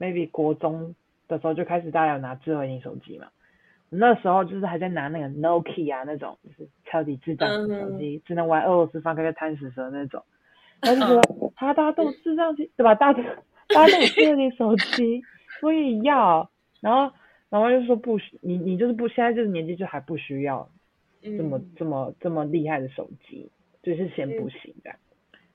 [0.00, 0.96] maybe 国中
[1.28, 3.28] 的时候就开始大家有拿智慧型手机嘛。
[3.92, 10.24] 那时候就是还在拿那个 Nokia 那种，就是超级智障的手机，只能玩俄罗斯方块跟贪食蛇那种。
[10.80, 12.94] 然后就说，他大家都智障机，对吧？
[12.94, 13.22] 大家
[13.68, 15.22] 大家都有智能手机，
[15.60, 16.50] 所以要。
[16.80, 17.12] 然后
[17.50, 20.70] 然后就说不需，你你就是不，现在这个年纪就还不需要
[21.20, 23.50] 这么这么这么厉害的手机，
[23.82, 24.90] 就是先不行的。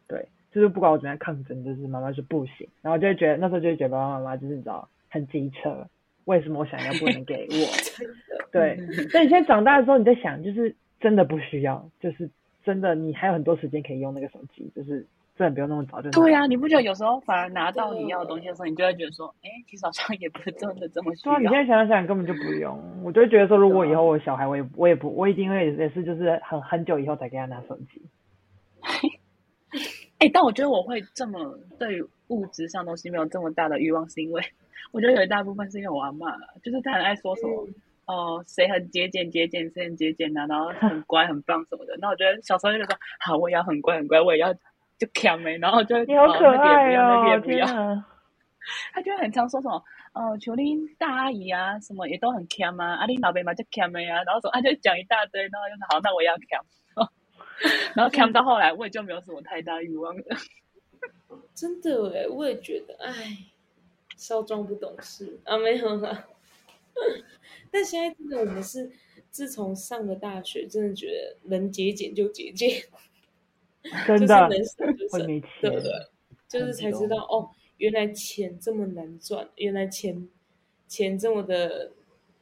[0.07, 5.85] 对，就是不管我怎样抗争，就是妈妈说不行，然后就会觉得那时候就会觉得爸爸妈妈就是你知道很机车。
[6.23, 7.67] 为什么我想要不能给我？
[8.53, 8.79] 对，
[9.11, 12.29] 但你现在长大的时候，你在想，就是真的不需要，就是
[12.63, 15.05] 真的你还有很多时间可以用那个手机，就是
[15.37, 16.09] 真的不用那么早就。
[16.11, 21.37] 对呀，你不觉得有时候反而拿到你要的东西的时候，你就会觉得说，哎，其实好像也不是真的这么需要。
[21.37, 22.79] 你现在想想，根本就不用。
[23.03, 28.01] 我就会觉得说，如果以后我小孩，我也我也不，我一定会也是就是很很久以后才给他拿手机。
[30.25, 34.41] 哎，但我觉得我会这么对物质上东西没有这么大的欲望，是因为。
[34.91, 37.67] 我觉得有一大部分是因为我阿妈，就是她很爱说什么，
[38.05, 41.95] 哦，谁很节俭节俭，谁很节俭呐，然后很乖很棒什么的。
[41.99, 44.53] 那我觉得小时候就说，好，我也要很乖很乖，我也要
[44.97, 48.05] 就强没，然后就你好可爱哦，天啊！
[48.93, 49.83] 他就很常说什么，
[50.13, 56.63] 哦，求你大阿姨啊，什么也都很强啊，阿你老伯嘛就强的啊，然后说他就讲一大堆，然后就说好，那我也要强，
[57.95, 60.23] 然后看到后来我也就没有什么太大欲望了。
[61.53, 63.47] 真的哎，我也觉得，哎。
[64.17, 66.25] 少装不懂事啊，没有啦。
[67.69, 68.89] 但现在真的，我们是
[69.29, 72.81] 自从上了大学，真的觉得能节俭就节俭，
[74.07, 75.27] 真 的能省就省，
[75.59, 75.91] 对不对？
[76.47, 80.29] 就是才知道哦，原来钱这么难赚，原来钱
[80.87, 81.91] 钱这么的，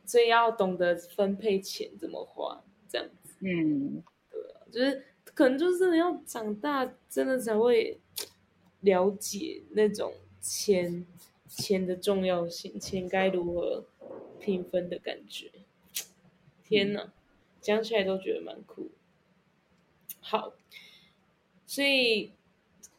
[0.06, 3.34] 所以要懂得分配钱怎么花，这样子。
[3.40, 4.04] 嗯，
[4.74, 8.02] 就是可能就是真的要长大，真的才会
[8.82, 11.06] 了解那种钱。
[11.56, 13.86] 钱的重要性，钱该如何
[14.40, 15.52] 平分的感觉。
[16.64, 17.14] 天哪，
[17.62, 18.90] 讲起来都觉得蛮酷。
[20.20, 20.54] 好，
[21.68, 22.32] 所以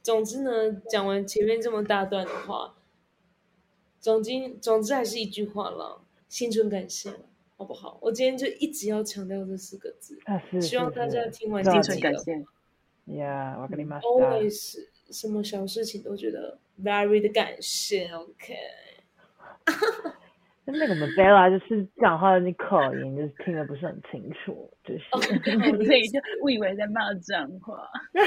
[0.04, 2.76] 总之呢，讲完前面这么大段的话，
[3.98, 7.10] 总之总之还是一句话了，心存感谢，
[7.56, 7.98] 好不好？
[8.02, 10.18] 我今天就一直要强调这四个字，
[10.60, 12.44] 希望大家听完心存感谢。
[13.06, 14.78] Yeah，我跟你 always
[15.10, 16.58] 什么小事情都觉得。
[16.82, 18.56] Very 的感谢，OK。
[20.66, 25.04] 那个 Bella 就是讲话的那口音，就是听得不是很清楚，就是，
[25.86, 27.88] 所以就误以为在骂脏话。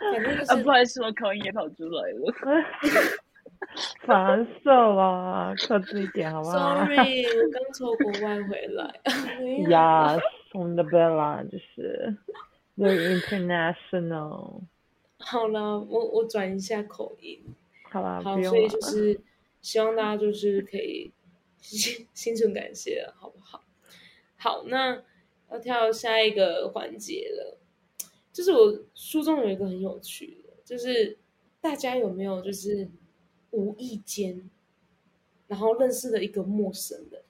[0.00, 2.32] 反正就是，不好意思，我口音也跑出来了。
[4.06, 9.00] 烦死了，克制一点好不好？Sorry，我刚从国外回来。
[9.68, 12.16] Yes，from the Bella，就是
[12.76, 14.60] very international。
[15.18, 17.42] 好了，我我转一下口音，
[17.84, 19.20] 好了，好，所以就是
[19.60, 21.12] 希望大家就是可以
[21.58, 23.62] 心心存感谢，好不好？
[24.36, 25.00] 好，那
[25.50, 27.58] 要跳下一个环节了，
[28.32, 31.16] 就是我书中有一个很有趣的，就是
[31.60, 32.88] 大家有没有就是
[33.52, 34.50] 无意间，
[35.46, 37.22] 然后认识了一个陌生人，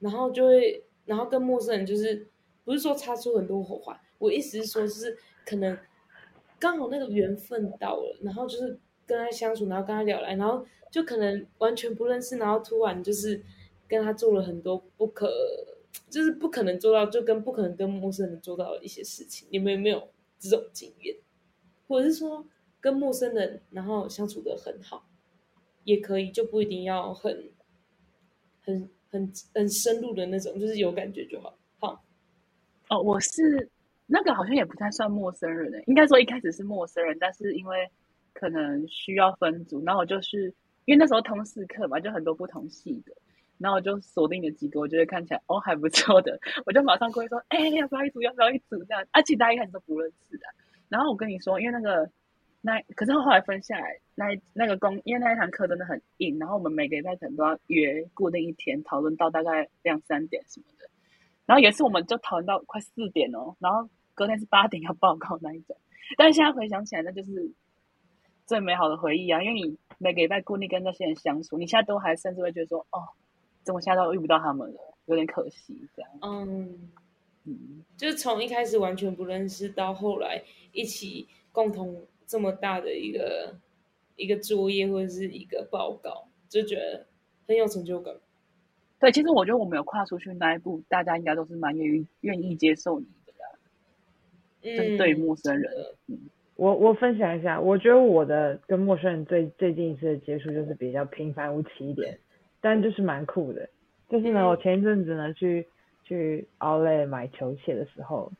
[0.00, 2.26] 然后就会，然后跟陌生人就是
[2.64, 5.78] 不是说擦出很多火花，我意思是说，就是可能。
[6.58, 13.42] 刚好那个缘分到了，然后就是跟他相处，然后跟他聊来，然后就可能完全不认识，然后突然就是
[13.88, 15.28] 跟他做了很多不可，
[16.08, 19.48] 就是不可能做到，就跟不可能跟陌生人做到的一些事情。
[19.50, 21.16] 你们有没有这种经验？
[21.88, 22.46] 或者是说
[22.82, 25.06] 跟陌生人然后相处的很好，
[25.84, 27.50] 也可以，就不一定要很
[28.62, 31.56] 很很很深入的那种，就是有感觉就好。
[31.78, 32.04] 好，
[32.90, 33.70] 哦，我是。
[34.04, 37.88] 那个好像也不太算陌生人诶，应该说一开始是陌生人，但是因为
[38.34, 40.52] 可能需要分组，然后我就是
[40.84, 43.14] 因为那时候通识课嘛，就很多不同系的，
[43.56, 48.20] 然后我就锁定了几个我觉得看起来哦还不错的，我就马上过去说，哎，要不要一组？
[48.20, 48.84] 要不要一组？
[48.84, 50.44] 这样，而且大家一开始都不认识的。
[50.90, 52.10] 然后我跟你说，因为那个
[52.62, 60.88] 那可是后来分下来，那那个工因为那一堂课真的很硬，然后我们每个礼拜可能都要约固定一天讨论到大概两三点什么的，
[61.44, 63.88] 然后也是我们就讨论到快四点哦，然后。
[64.14, 65.74] 隔天是八点要报告那一种，
[66.18, 67.50] 但是现在回想起来，那就是
[68.44, 73.08] 最美好的回忆啊，因为你每个礼拜固定跟那些人相处，你现在都还甚至会觉得说，哦，
[73.62, 76.10] 怎么现在都遇不到他们了，有点可惜这样。
[76.20, 76.90] 嗯
[77.46, 83.54] 嗯，就是从一开始完全不认识，到后来一起共同这么大的一个
[84.16, 87.06] 一个作业或者是一个报告，就觉得
[87.46, 88.14] 很有成就感。
[88.98, 93.32] 对，其实我觉得我们有跨出去那一步，大家应该都是蛮愿意愿意接受你的，
[94.62, 95.72] 就是对陌生人。
[96.06, 96.18] 嗯，
[96.54, 102.16] 我我分享一下，我觉得我的跟陌生人最最近一次的接触就是比较平凡无奇一点，
[102.60, 103.68] 但就是蛮酷的。
[104.08, 105.66] 就是呢，我前一阵子呢去
[106.04, 108.30] 去奥莱买球鞋的时候，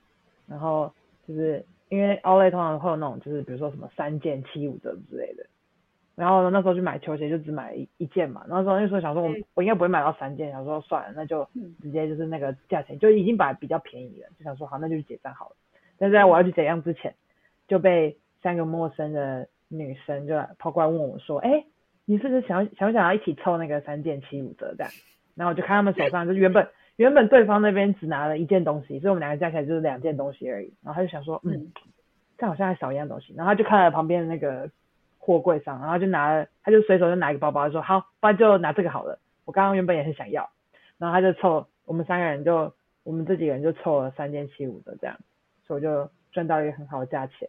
[0.46, 0.92] 然后
[1.26, 5.44] 就是因为奥莱通常会有那种就是比如说什么三件七五折之类的。
[6.14, 8.46] 然后呢，那时候去买球鞋就只买一一件嘛。
[8.48, 11.46] 那时候那时候想说，我我应该不会买到三件，想说算了，那就
[11.82, 15.56] 直接就是那个价钱就已经把比较便宜了，就想说好，那就去结账好了。
[15.98, 17.14] 但是在我要去结账之前，
[17.68, 21.64] 就被三个陌生的女生就跑过来问我说：“哎，
[22.06, 24.92] 你是不是想想不想要一起凑那个三件七五折这样？”
[25.36, 30.72] 然后我就看他们手上，就是原本原本对方那边只拿了一件东西，所以我们两个加起来就是两件东西而已。
[30.82, 31.72] 然后他就想说：“嗯，
[32.38, 34.70] 这好像还少一样东西。”然后他就看了旁边的那个。
[35.24, 39.20] 货柜上，然后就拿了，他就随手就拿一个包包，说好，不然就拿这个好了。
[39.44, 40.50] 我刚刚原本也很想要，
[40.98, 42.74] 然后他就凑，我们三个人就，
[43.04, 45.16] 我们这几个人就凑了三件七五的这样，
[45.64, 47.48] 所以我就赚到一个很好的价钱。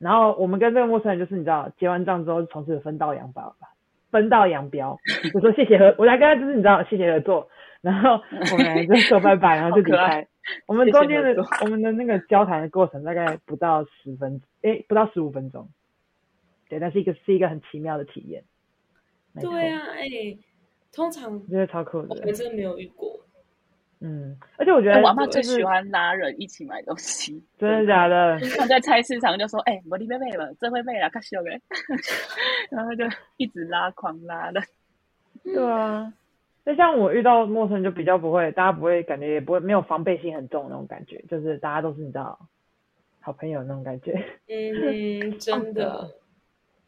[0.00, 3.68] 然后我们跟这个陌生人就是你知道，结完账之后从此分道扬镳吧，
[4.10, 4.98] 分道扬镳。
[5.32, 7.48] 我说谢谢合，我来跟他就是你知道谢谢合作，
[7.82, 8.12] 然后
[8.52, 10.26] 我们就说拜拜，然后就离 开。
[10.66, 15.68] 我们中间的我们的那个交谈的过程大概不到十分，诶，不到十五分钟。
[16.68, 18.42] 对，但是一个是一个很奇妙的体验。
[19.40, 20.08] 对啊，哎，
[20.92, 23.20] 通常觉得超酷的，我真的没有遇过。
[24.04, 28.36] 嗯，而且我觉得我妈最喜欢拉人一起买东西，真的假的？
[28.58, 31.60] 他在菜市场就说：“哎，我的妹妹了，这会妹了，看秀哎。
[32.68, 33.04] ”然后就
[33.36, 34.60] 一直拉，狂拉的。
[35.44, 36.12] 对啊，
[36.64, 42.38] 就像我遇到陌生人就比较不会，大家不会感觉也不会没有防备心很重那种感觉，就是大家都是你知道
[43.20, 44.12] 好朋友那种感觉。
[44.48, 46.10] 嗯，真的。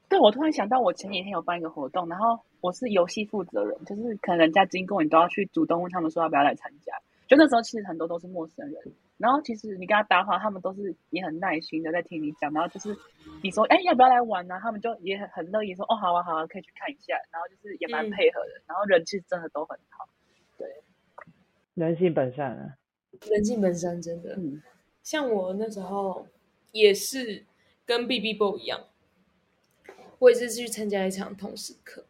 [0.08, 6.92] 对，我突然想到，我前几天有办一个活动，然后我是游戏负责人，就是可能人家经过你都要去主动问他们说要不要来参加。
[7.26, 8.82] 就那时候其实很多都是陌生人，
[9.16, 12.96] 然后其实你跟他搭话，他们都是也很耐心的在听你讲，然后就是
[13.42, 20.08] 你说哎要不要来玩呢，他们就也很很乐意说哦好啊好啊可以去看一下，然后就是也蛮配合的，然后人气真的都很好。
[20.58, 20.68] 对，
[21.74, 22.76] 人性本善啊，
[23.30, 24.34] 人性本善真的。
[24.36, 24.62] 嗯，
[25.02, 26.26] 像我那时候
[26.72, 27.44] 也是
[27.86, 28.84] 跟 B B Boy 一样。
[30.20, 32.06] 我也是去参加一场通识课，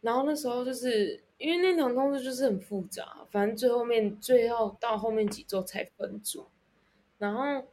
[0.00, 6.46] 然后那时候就是因为那场通识就是很复杂，反正最后面最后到后面几周才分组，
[7.18, 7.66] 然后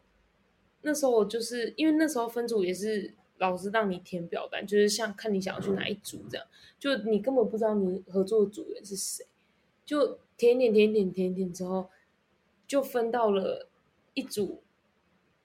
[0.82, 6.45] 那时候我就是因为那时候分组也是老师让你填表单，就是像看你想要去哪一组这样，
[6.78, 9.26] 就你根本不知道你合作的组员是谁，
[9.86, 11.89] 就填点填点填点之后，
[12.67, 13.67] 就分到了
[14.13, 14.62] 一组。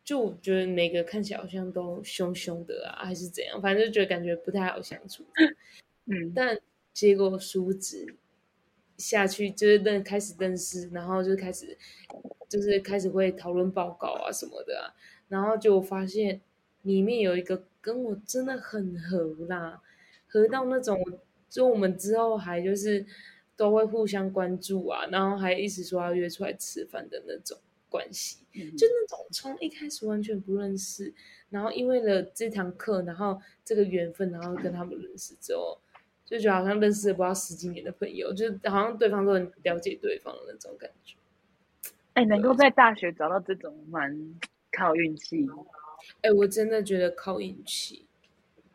[0.05, 5.23] 就我觉得每个看起来好像都凶凶的啊，还是怎样，反正就觉得感觉不太好相处。
[6.07, 6.59] 嗯，但
[6.99, 8.17] 结果殊值
[8.97, 11.79] 下去就是认开始认识，然后就开始
[12.49, 14.91] 就是开始会讨论报告啊什么的啊，
[15.29, 16.41] 然后就发现
[16.83, 19.81] 里面有一个跟我真的很合啦，
[20.27, 20.99] 合到那种
[21.49, 23.07] 就我们之后还就是
[23.57, 27.57] 都会互相关注啊，然后还一直说要约出来吃饭的那种。
[27.91, 31.11] 关系就那种从一开始完全不认识，
[31.49, 35.81] 然后因为了这堂课，然后这个缘分，然后跟他们认识之后，
[36.29, 41.17] 就觉得好像认识了不知道十几年的朋友，就好像对方都很了解对方的那种感觉。
[42.13, 44.35] 哎，能够在大学找到这种，蛮
[44.73, 45.47] 靠运气。
[46.21, 48.07] 哎，我真的觉得靠运气。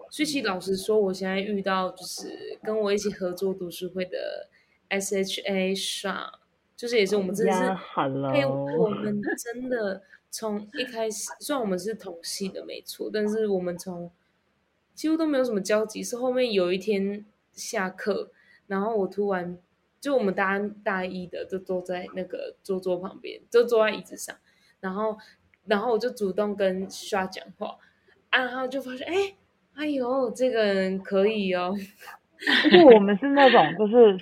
[0.09, 4.49] 所以，其实老实说，我现在遇到就是跟我一起合作读书会的
[4.89, 6.39] S H A 上。
[6.75, 7.59] 就是也是我们真的是，
[8.33, 14.11] 哎，我们真的从一开始，虽然我们是同系的没错，但是我们从
[14.93, 16.03] 几乎都没有什么交集。
[16.03, 17.23] 是后面有一天
[17.53, 18.31] 下课，
[18.67, 19.57] 然后我突然
[20.01, 24.35] 就我们大大一的就坐在那个桌桌旁边，就坐在椅子上，
[24.79, 25.17] 然后
[25.65, 27.77] 然后我就主动跟刷讲话，
[28.31, 29.13] 然后就发现，哎，
[29.75, 31.73] 哎呦，这个人可以哦，
[32.71, 34.17] 就我们是那种就是。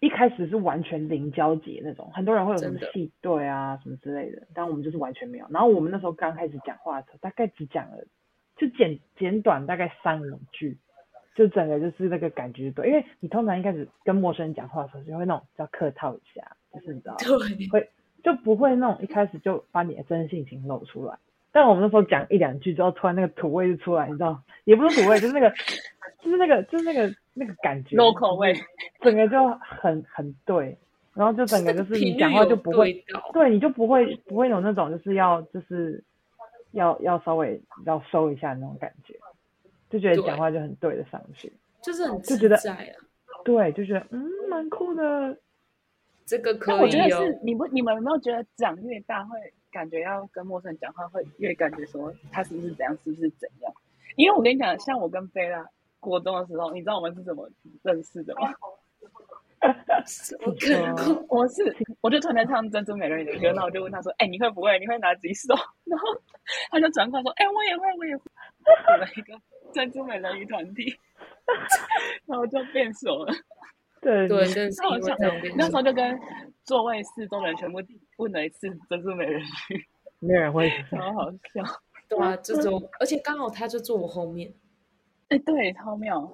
[0.00, 5.46] 一开始是完全零交集那种，很多人会有什么戏对啊什么之类的，但我们就是完全没有。
[5.48, 8.04] 然后我们那时候刚开始讲话的时候，大概只讲了
[8.58, 10.76] 就简简短大概三五句，
[11.34, 17.16] 就整个就是那个感觉对，因为你通常一开始跟陌生人讲话的时候，就会那种叫客套一下，就是你知道，
[17.70, 17.88] 会
[18.22, 21.16] 就不会那种一开始就把你的真性情露出来。
[21.52, 24.42] 但我们那时候讲一两句之后，突然那个土味就出来，你知道？
[24.64, 25.50] 也不是土味，就是那个，
[26.20, 28.52] 就是那个，就是那个那个感觉，落口味，
[29.00, 30.76] 整个就很很对。
[31.14, 36.02] 然后就整个就是你讲话就不会，对，你就不会不会有那种就是要就是
[36.72, 39.14] 要要稍微要收一下那种感觉，
[39.94, 42.98] 就觉得讲话就很对得上去，就是很就觉得在啊，
[43.44, 45.38] 对，就觉得嗯蛮酷的，
[46.26, 46.80] 这个可以。
[46.80, 49.38] 我觉得是你不你们有没有觉得长越大会
[49.70, 53.72] 感觉要跟陌生人讲话会越感觉说他是不是怎样是不是怎样？
[54.16, 55.64] 因为我跟你讲，像我跟菲拉
[56.00, 57.48] 国中的时候，你知道我们是怎么
[57.84, 58.52] 认识的吗？
[60.40, 60.54] 我
[61.40, 64.78] 我是 我就突然唱珍珠美人鱼的歌，那我就问他说：“哎，你会不会？
[64.78, 65.54] 你会拿几首？”
[65.86, 66.06] 然后
[66.70, 68.22] 他就转过来说：“哎，我也会，我也会。”
[68.86, 69.34] 组了一个
[69.74, 70.96] 珍珠美人鱼团体，
[72.24, 73.34] 然后就变熟了。
[74.00, 74.80] 对对，真是
[75.56, 76.20] 那时候就跟
[76.62, 77.78] 座位四周人全部
[78.18, 79.84] 问了一次珍珠美人鱼，
[80.20, 81.62] 没人会，超好笑。
[82.06, 84.52] 对啊，这种而且刚好他就坐我后面，
[85.28, 86.30] 哎，对，超妙。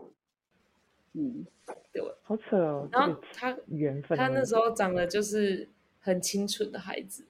[1.14, 1.47] 嗯，
[1.93, 2.88] 对，好扯哦。
[2.93, 5.68] 然后他缘分，他那时候长得就是
[6.01, 7.24] 很清纯的孩子，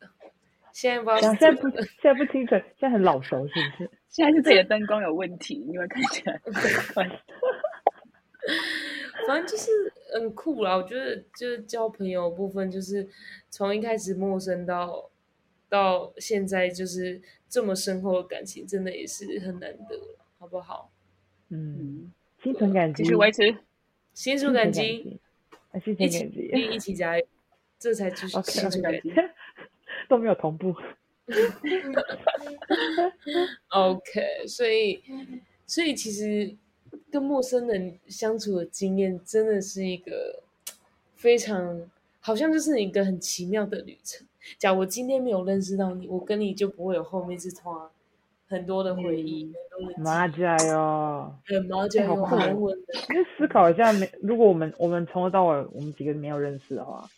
[0.72, 3.90] 现在不知道，现在不现在不清纯，现在很老熟，是不是？
[4.10, 6.38] 现在是自己的 灯光有问题，因为看起来
[9.26, 9.70] 反正就是
[10.12, 10.74] 很酷啦。
[10.76, 13.08] 我觉得就是交朋友部分，就是
[13.48, 15.08] 从一开始陌生到
[15.68, 20.90] 到现在，就是这么深厚的感情，真的也是很难得好不好？
[21.50, 22.10] 嗯，
[22.42, 23.56] 心存感激，继续维持。
[24.14, 25.20] 心存感激，
[25.84, 27.24] 心存感激，一起加油，
[27.78, 29.12] 这才就是心存感激，
[30.08, 30.74] 都没有同步。
[33.70, 35.02] OK，所以，
[35.66, 36.54] 所以其实
[37.10, 40.42] 跟陌生人相处的经验，真的是一个
[41.14, 41.80] 非常，
[42.20, 44.26] 好像就是一个很奇妙的旅程。
[44.58, 47.88] 假如我今天没有认识到你，我跟你就不会有后面这段。
[48.48, 49.52] 很多的回忆，
[49.96, 52.94] 马甲哟，很麻甲哟，好难闻的。
[53.10, 57.08] 因为思考一下，没如果我们我们从头到尾我们几个没有认识的话，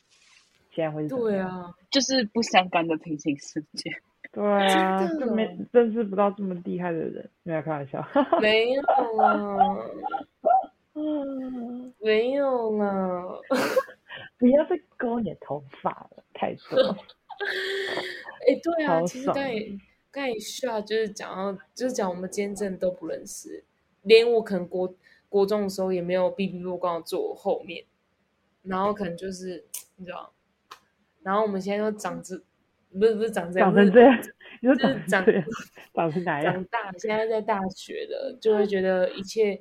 [0.74, 3.90] 现在会对啊，就是不相干的平行世界。
[4.32, 8.02] 对啊，就没认识不到这么厉害的人，没有开玩笑。
[8.40, 8.82] 没有
[9.20, 9.76] 啊，
[12.00, 13.24] 没有啦，
[14.38, 16.78] 不要再勾你的头发了，太多。
[18.48, 19.78] 哎，对啊，其实对。
[20.10, 23.64] 刚一下就是讲到，就是讲我们今天真的都不认识，
[24.02, 24.94] 连我可能国
[25.30, 27.86] 国中的时候也没有 B B 落光坐我后面，
[28.62, 29.64] 然后可能就是
[29.96, 30.30] 你知道，
[31.22, 32.36] 然后我们现在都长这，
[32.92, 34.22] 不是不是长这样，长成这样，
[34.62, 36.54] 就是长长成哪样？
[36.54, 39.60] 长大，现在在大学了，就会觉得一切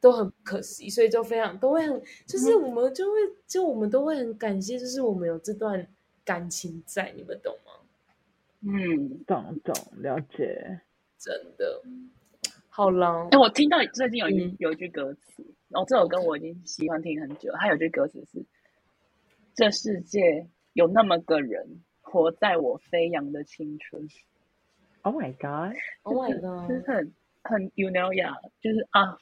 [0.00, 5.86] 都很可惜，所以就非常都会很，就是我们就会就我们都会很感谢，就是我们有这段
[6.24, 7.72] 感情在，你们懂吗？
[8.60, 10.80] 嗯，懂懂了解，
[11.16, 11.80] 真的
[12.68, 13.28] 好浪。
[13.28, 17.52] 哎，我听到最近有一有一句歌词，然后这首歌我已经喜欢听很久。
[17.56, 18.44] 它有句歌词是
[19.54, 24.06] ：“这世界有那么个人，活在我飞扬的青春。
[25.02, 26.68] ”Oh my god！Oh my god！
[26.68, 27.12] 就是很
[27.42, 29.18] 很 you know 呀，就是啊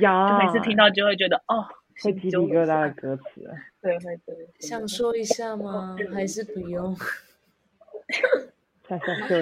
[0.00, 1.66] 呀，就每次听到就会觉得哦，
[2.04, 3.50] 会鸡皮疙瘩的歌词。
[3.82, 4.36] 对，会对。
[4.60, 5.96] 想说一下吗？
[6.14, 6.96] 还是不用？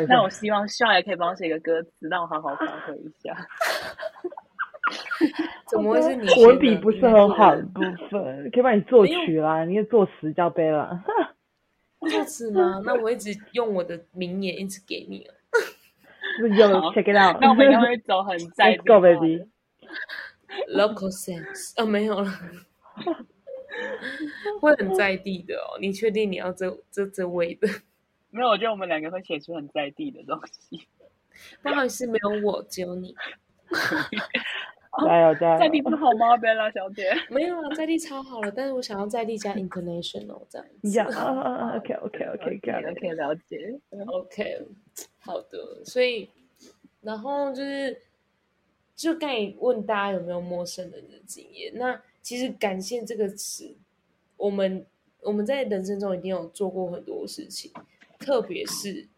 [0.08, 3.36] 那我希望笑也可以帮我写个歌词，让我好好发挥一下。
[5.66, 6.26] 怎么会是你？
[6.46, 11.04] 文笔不是很好的部分，可以帮你作曲啦，你可以作词交杯了。
[12.08, 12.80] 作词吗？
[12.86, 15.34] 那我一直用我的名言一直给你了。
[16.56, 17.40] 有 check it out。
[17.40, 18.82] 那我们应该会走很 在地。
[18.84, 19.46] Go baby。
[20.68, 22.32] Local sense 啊，没有了。
[24.60, 27.68] 会很在地的哦，你确定你要这这这位的？
[28.30, 30.86] 没有，我觉得我们两个会写出很在地的东西。
[31.62, 33.14] 不好意思，没有我，只有你。
[35.06, 35.60] 加油加油！
[35.60, 37.10] 在地不好吗，贝拉小姐？
[37.30, 40.66] 没有啊，在地超好了，但是我想要在地加 international 这样。
[40.94, 43.78] 呀啊啊！OK OK OK OK 了解。
[44.06, 44.66] OK，
[45.18, 45.84] 好的。
[45.84, 46.28] 所以，
[47.02, 48.02] 然后就是，
[48.94, 51.72] 就刚问大家有没有陌生人的经验？
[51.74, 53.76] 那其实感谢这个词，
[54.36, 54.86] 我们
[55.22, 57.72] 我们在人生中一定有做过很多事情。
[58.18, 59.08] 特别是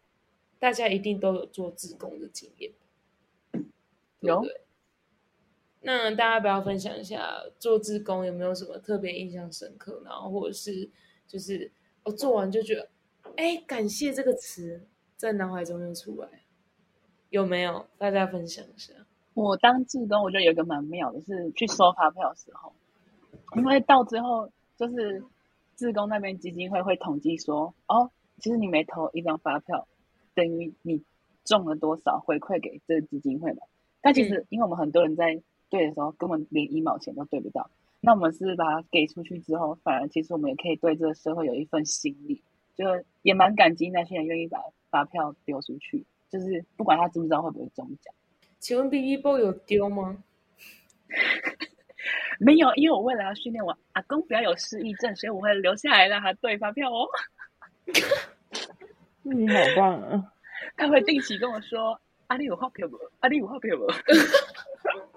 [0.59, 2.71] 大家一定都有做自工的经验，
[4.21, 4.41] 有。
[5.83, 7.21] 那大家不要分享一下
[7.59, 10.01] 做志工有没有什么特别印象深刻？
[10.05, 10.89] 然后或者是
[11.27, 11.71] 就是
[12.03, 12.89] 我做完就觉得，
[13.35, 16.27] 哎，感谢这个词在脑海中就出来，
[17.29, 17.85] 有没有？
[17.97, 18.93] 大家分享一下。
[19.33, 22.73] 我当志工，我觉得有一个蛮妙的是去收发票的时候，
[23.55, 25.23] 因为到最后就是
[25.75, 28.09] 志工那边基金会会统计说，哦。
[28.39, 29.87] 其实你每投一张发票，
[30.33, 31.01] 等于你
[31.45, 33.61] 中了多少回馈给这个基金会嘛。
[34.01, 35.41] 但其实因为我们很多人在
[35.73, 37.67] 兑的时候根本连一毛钱都兑不到，
[37.99, 42.43] 那我们是把它给出去之后，反而其实我们也可以对这个社会有一份心力，
[42.75, 42.85] 就
[43.23, 44.59] 也蛮感激那些人愿意把
[44.91, 48.13] 发票丢出去，就是不管他知不知道会不会中奖。
[48.59, 50.23] 请问 B B 包有丢吗？
[52.39, 57.07] 没有，因为我为了要训练我阿公不要有失忆症，所以我会留下来让他兑发票哦。
[59.23, 60.33] 你好棒啊！
[60.75, 62.97] 他会定期跟我说：“阿里有发票不？
[63.21, 63.87] 阿里有发票不？”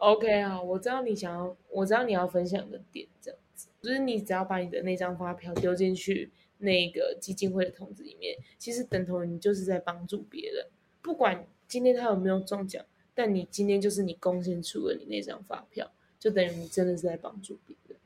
[0.00, 10.66] OK 啊，我知道你想要，我知道你要分享的点，这样子就是你只要把你的那张发票丢进去那个基金会的筒子里面，其实等同于你就是在帮助别人，
[11.00, 12.84] 不管今天他有没有中奖。
[13.12, 17.98] 但你今天就是你贡献出了你那张发票，就等于你真的是在帮助别人。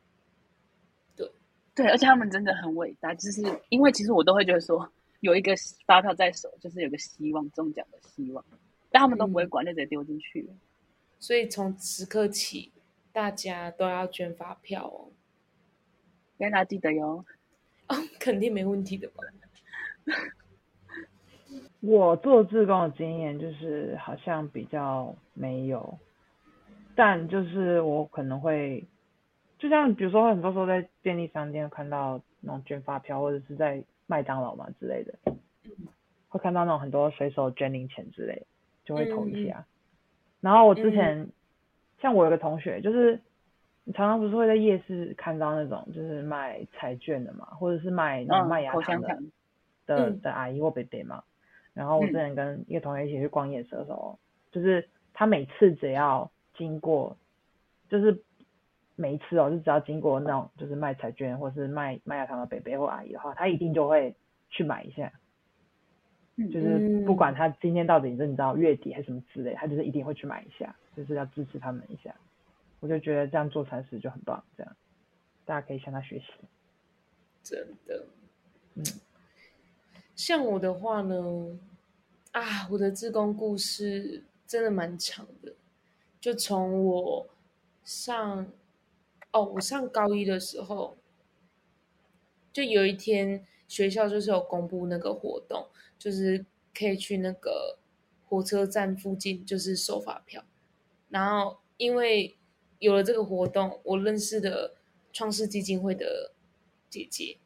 [1.14, 1.30] 对
[1.72, 4.90] 对，而且他们真的很伟大，就是因为其实我都会觉得说，
[5.20, 5.54] 有一个
[5.86, 8.44] 发票在手，就是有个希望中奖的希望，
[8.90, 10.48] 但他们都不会管，就直接丢进去。
[11.24, 12.70] 所以从此刻起，
[13.10, 15.08] 大家都要捐发票哦，
[16.36, 17.24] 大家记得哟。
[17.88, 19.24] 哦， 肯定没问题的吧。
[21.80, 25.98] 我做志工的经验就是好像比较没有，
[26.94, 28.84] 但就是我可能会，
[29.58, 35.14] 就像比如说很多时候在便利商店看到那种捐发票，或者是在麦当劳嘛之类的，
[36.28, 38.46] 会看到那种很多随手捐零钱之类，
[38.84, 39.64] 就会投一下。
[40.44, 41.26] 然后我之前
[42.02, 43.18] 像我有个同学，就是
[43.84, 49.22] 你常常不是会在夜市看到那种就是卖彩券的嘛，或者是卖那种卖牙糖的
[49.86, 51.24] 的的阿姨或伯伯嘛。
[51.72, 54.18] 然后我之前跟一个同学一起去逛夜市的时候，
[54.52, 57.16] 就是他每次只要经过，
[57.88, 58.22] 就是
[58.96, 64.14] 每一次哦，就只要经过那种就是卖彩券或是卖卖牙糖的伯伯或阿姨的话，他一定就会
[64.50, 65.10] 去买一下。
[66.36, 72.14] 就是不管他今天到底是你知道月底还是什么之类，他就是一定会去买一下，就是要支持他们一下。
[72.80, 74.76] 我就觉得这样做善事就很棒，这样
[75.44, 76.26] 大家可以向他学习。
[77.42, 78.04] 真的，
[78.74, 78.84] 嗯。
[80.16, 81.58] 像我的话呢，
[82.32, 85.54] 啊，我的自宫故事真的蛮长的，
[86.20, 87.28] 就从我
[87.84, 88.46] 上
[89.32, 90.96] 哦，我上高一的时候，
[92.52, 95.66] 就有一天学校就是有公布那个活动，
[96.04, 96.44] 就是
[96.76, 97.78] 可以去那个
[98.28, 100.44] 火车站附近就是收发票，
[101.08, 102.36] 然后因为
[102.78, 104.74] 有了这个活动，我认识的
[105.14, 106.32] 创世基金会的
[106.90, 107.38] 姐姐。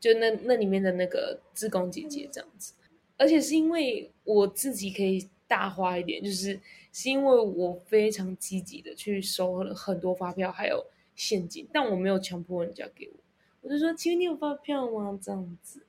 [0.00, 2.72] 就那那里面的那个志工姐姐这样子，
[3.18, 6.58] 而且是因为我自己可以大花一点，就是
[6.92, 13.14] 是因为我非常积极的去收了很多发票还有现金，但我没有强迫人家给我，
[13.60, 15.86] 我就说：“请问你有发票吗？”这样子，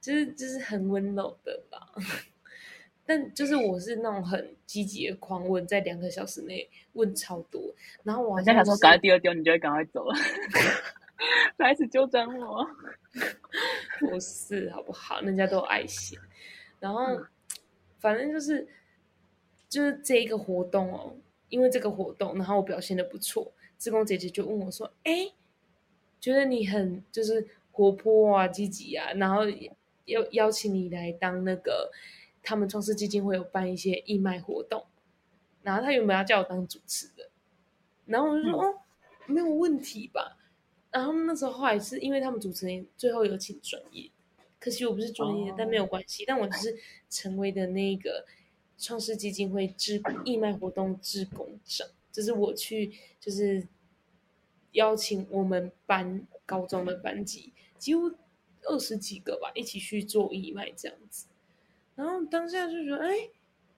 [0.00, 1.92] 就是就是很温柔的吧。
[3.06, 7.74] 但就是我是那种很积极的狂问，在两个小时内问超多，
[8.04, 10.14] 然后我好像想说赶快丢丢，你就会赶快走了。
[11.58, 12.66] 开始纠正我，
[14.00, 15.20] 不是好不好？
[15.20, 16.18] 人家都有爱心，
[16.78, 17.04] 然后
[17.98, 18.66] 反正就是
[19.68, 21.14] 就是这一个活动哦，
[21.48, 25.32] 因为这个活动，然后我表现的不错，志工姐姐就问我说：“哎，
[26.20, 29.42] 觉得你很就是活泼啊，积极啊，然后
[30.06, 31.90] 要邀请你来当那个
[32.42, 34.84] 他们创世基金会有办一些义卖活动，
[35.62, 37.30] 然后他原本要叫我当主持的，
[38.06, 38.80] 然后我就说哦，
[39.26, 40.36] 没有问题吧。”
[40.90, 44.10] 然后那时候后来是因为他们主持人最后有请专业，
[44.58, 46.24] 可惜我不是专业，但没有关系。
[46.26, 46.76] 但我只是
[47.08, 48.26] 成为的那个
[48.76, 53.68] 创世基金会志义卖活动志工长，就是我去就是
[54.72, 58.10] 邀请我们班高中的班级几乎
[58.62, 61.26] 二十几个吧，一起去做义卖这样子。
[61.94, 63.30] 然后当下就觉得，哎。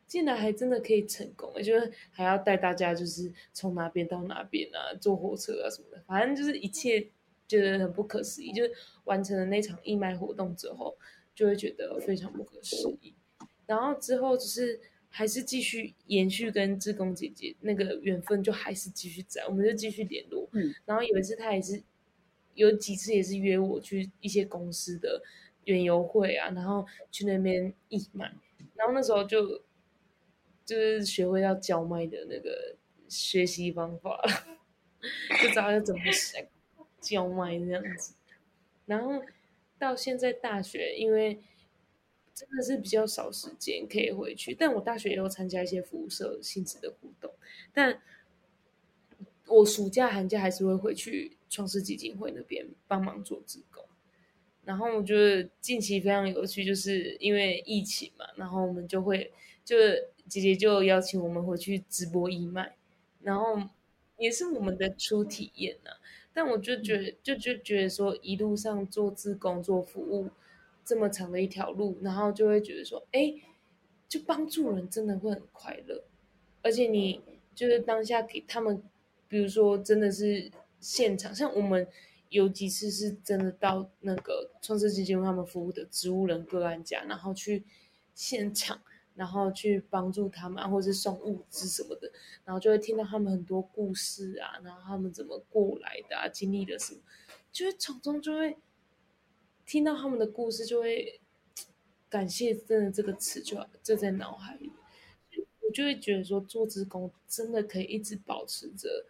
[0.05, 7.09] 竟然还真的可以成功，就是还要带大家，就是从哪边到哪边啊，坐火车啊什么的，反正就是一切
[7.49, 8.53] 觉得很不可思议。
[8.53, 8.70] 就是
[9.05, 10.95] 完成了那场义卖活动之后，
[11.35, 13.14] 就会觉得非常不可思议。
[13.64, 14.78] 然后之后就是
[15.09, 20.47] 还是继续延续跟志工姐姐那个缘分，就还是继续在，我们就继续联络。
[20.53, 20.74] 嗯。
[20.85, 21.83] 然后有一次她也是
[22.55, 25.22] 有几次也是约我去一些公司的
[25.64, 28.32] 原游会啊，然后去那边义卖，
[28.74, 29.62] 然后那时候就。
[30.64, 32.76] 就是学会要叫卖的那个
[33.09, 34.22] 学习方法，
[35.42, 36.40] 就知道要怎么想
[37.00, 38.14] 教麦这样子。
[38.86, 39.20] 然后
[39.76, 41.42] 到现在大学，因为
[42.32, 47.34] 真的是比较少时间可以回去，但我大学也有参加一些服务社性质的活动。
[47.74, 48.00] 但
[49.53, 53.84] 我暑假寒假还是会回去创世基金会那边帮忙做志工。
[54.64, 59.32] 然后我觉得近期非常有趣，就是因为疫情嘛，然后我们就会
[59.64, 59.76] 就
[60.28, 62.76] 姐姐就邀请我们回去直播义卖，
[63.22, 63.61] 然后
[64.18, 65.90] 也是我们的初体验呐。
[66.32, 70.30] 但我就觉得就就觉得说一路上做自工做服务
[70.84, 73.34] 这么长的一条路，然后就会觉得说，哎，
[74.09, 76.05] 就帮助人真的会很快乐，
[76.62, 77.20] 而且你
[77.55, 78.82] 就是当下给他们，
[79.33, 81.89] 比如说真的是现场，像我们。
[82.28, 87.62] 有几次是真的到那个创世基金他们服务的植物人个案家，然后去
[88.14, 88.80] 现场，
[89.14, 92.11] 然后去帮助他们，或者是送物资什么的，
[92.47, 97.03] 然后就会听到他们很多故事啊，然后他们怎么过来的，经历了什么，
[97.53, 98.57] 就会从中就会
[99.66, 101.20] 听到他们的故事，就会
[102.09, 104.72] 感谢真的这个词就就在脑海里，
[105.61, 109.05] 我就会觉得说做职工真的可以一直保持着，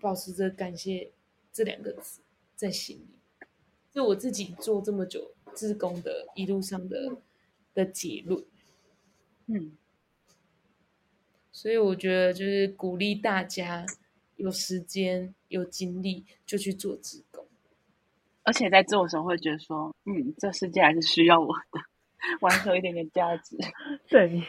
[0.00, 1.12] 保持着感谢。
[1.52, 2.20] 这两个字
[2.54, 3.46] 在心里，
[3.94, 7.16] 是我自己做这么久自工的一路上的
[7.72, 8.44] 的结论，
[9.46, 9.72] 嗯，
[11.50, 13.86] 所以我觉得就是鼓励大家
[14.36, 17.46] 有时间有精力就去做自工，
[18.42, 21.80] 而且在做的时候会觉得说，嗯，这世界还是需要我的，
[22.42, 23.56] 完成一点点价值。
[24.10, 24.42] 对，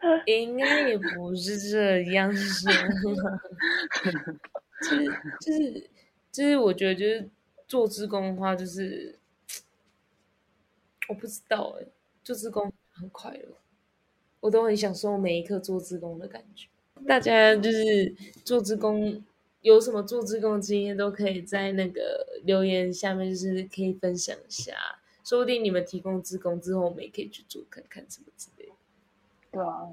[0.26, 2.40] 应该也不是这样子，
[4.82, 5.06] 就是
[5.40, 5.90] 就是。
[6.32, 7.30] 就是我觉得，就是
[7.66, 9.18] 做职工的话，就是
[11.08, 11.86] 我不知道哎，
[12.22, 13.56] 做职工很快乐，
[14.40, 16.68] 我都很享受每一刻做职工的感觉。
[17.06, 19.24] 大家就是做职工
[19.62, 24.74] 有什么做职工的经验，都可以在那个留言下面，就是可以分享一下。
[25.24, 28.55] 说不定你们提供职工之后，我们也可以去做看看什么之类的。
[29.56, 29.88] 对啊，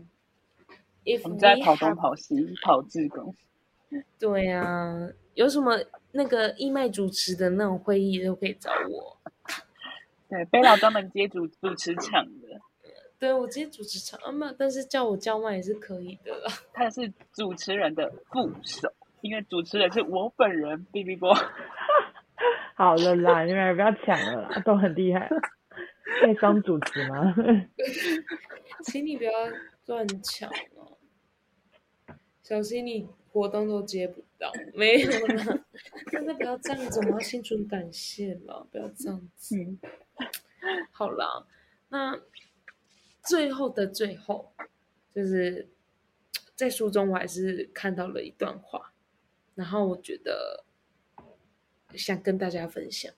[1.24, 3.34] 我们在跑东跑西跑自工。
[4.20, 5.80] 对啊，有什么？
[6.11, 9.18] 那个义卖主持的那种会议都可以找我。
[10.30, 12.59] 对，贝老专门接主主持场的。
[13.18, 16.34] 对，我接主持场啊嘛，但是叫我叫卖也是可以的。
[16.74, 18.91] 他是主持人的副手，
[19.22, 20.86] 因为主持人是我本人。
[20.91, 21.34] B B 波，
[22.76, 25.30] 好了啦，你们不要抢了啦，都很厉害。
[26.20, 27.34] 可以当主持吗？
[28.86, 29.32] 请你不要
[29.86, 30.97] 乱抢哦，
[32.41, 34.51] 小心你活动都接不到。
[34.74, 35.66] 没有了，
[36.11, 39.55] 真的不要这样子，我们要心存感谢了，不要这样子。
[40.91, 41.47] 好了，
[41.89, 42.22] 那
[43.26, 44.53] 最后的最后，
[45.14, 45.70] 就是
[46.55, 48.93] 在书中我还是看到了一段话，
[49.55, 50.64] 然后我觉得
[51.95, 53.14] 想跟大家分享。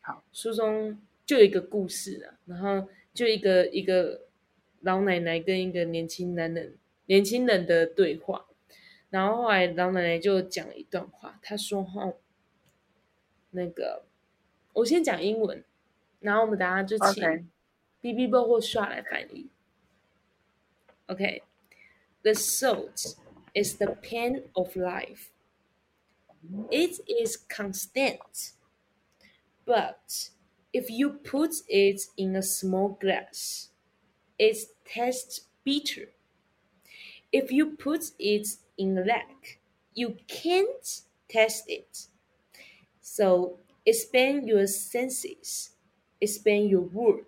[0.00, 0.98] 好，书中
[1.30, 4.22] 就有一个故事啊，然后就一个一个
[4.80, 6.76] 老奶奶跟一个年轻男人、
[7.06, 8.48] 年轻人的对话。
[9.10, 12.12] 然后后来老奶奶就讲了一段话，她说：“哈，
[13.50, 14.02] 那个
[14.72, 15.62] 我先讲英文，
[16.18, 17.48] 然后我们等下就请
[18.00, 19.48] B B 波或刷来翻译。
[21.06, 23.14] OK，The salt
[23.54, 25.28] is the pain of life.
[26.72, 28.50] It is constant,
[29.64, 30.30] but
[30.73, 33.69] if you put it in a small glass,
[34.37, 36.09] it tastes bitter.
[37.31, 38.47] If you put it
[38.77, 39.59] in the leg.
[39.93, 42.07] You can't test it.
[43.01, 45.71] So expand your senses,
[46.19, 47.27] expand your word,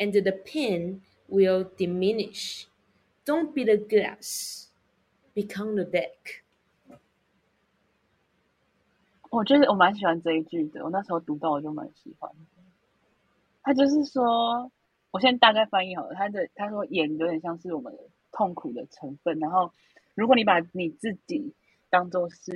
[0.00, 2.66] and the pain will diminish.
[3.26, 4.68] Don't be the glass,
[5.34, 6.42] become the deck.
[9.30, 12.30] 我觉得我蛮喜欢这一句的，我那时候读到我就蛮喜欢。
[13.69, 14.71] 他就是说，
[15.11, 16.15] 我现在大概翻译好了。
[16.15, 17.95] 他的他说盐有点像是我们
[18.31, 19.71] 痛苦的成分，然后
[20.15, 21.53] 如果你把你自己
[21.91, 22.51] 当做是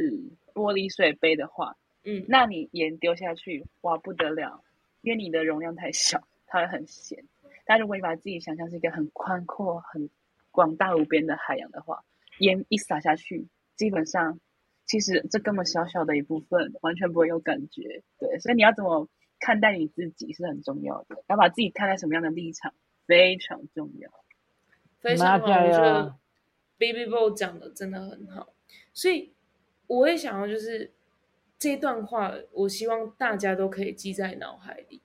[0.56, 4.64] 玻璃水杯的话，嗯，那你盐丢下去，哇，不得了，
[5.04, 7.24] 因为你的容量太小，它会很咸。
[7.64, 10.10] 但如果你把自己想象是一个很宽阔、很
[10.50, 12.04] 广大无边的海洋的话，
[12.40, 13.46] 盐一撒下去，
[13.76, 14.40] 基本上
[14.88, 18.02] 其实这根本小小的一部分，完全不会有感觉。
[18.18, 19.08] 对，所以你要怎么
[19.44, 22.74] 看待你自己是很重要的，要把自己看在什么样的立场
[23.06, 24.10] 非常重要。
[25.02, 26.16] 非常好，我觉得。
[26.80, 28.54] Baby Boy 讲的真的很好，
[28.94, 29.34] 所以
[29.88, 30.92] 我也想要就是
[31.58, 35.02] 这段话，我希望大家都可以记在脑海里。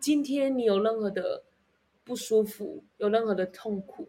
[0.00, 1.44] 今天你有任何的
[2.02, 4.08] 不舒服，有任何的痛苦，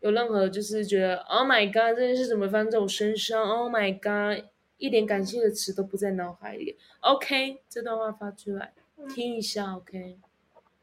[0.00, 4.44] 有任何就是觉得 Oh my God，这件事怎么发生在我身上？Oh my God，
[4.76, 6.76] 一点感谢的词都不在脑海里。
[7.00, 8.74] OK，这段话发出来
[9.08, 10.18] 听一下，OK，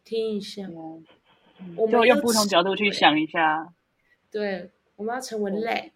[0.03, 0.67] 听一下，
[1.77, 3.73] 我们用不同角度去想一下，
[4.29, 4.71] 对。
[4.97, 5.91] 我们要成为 leg，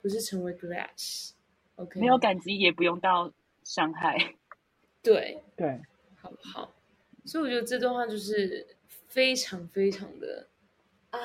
[0.00, 1.30] 不是成为 glass。
[1.76, 3.32] OK，没有感激也不用到
[3.62, 4.34] 伤害。
[5.00, 5.80] 对对，
[6.16, 6.74] 好不好？
[7.24, 8.66] 所以我觉得这段话就是
[9.06, 10.48] 非常非常的
[11.10, 11.20] 啊。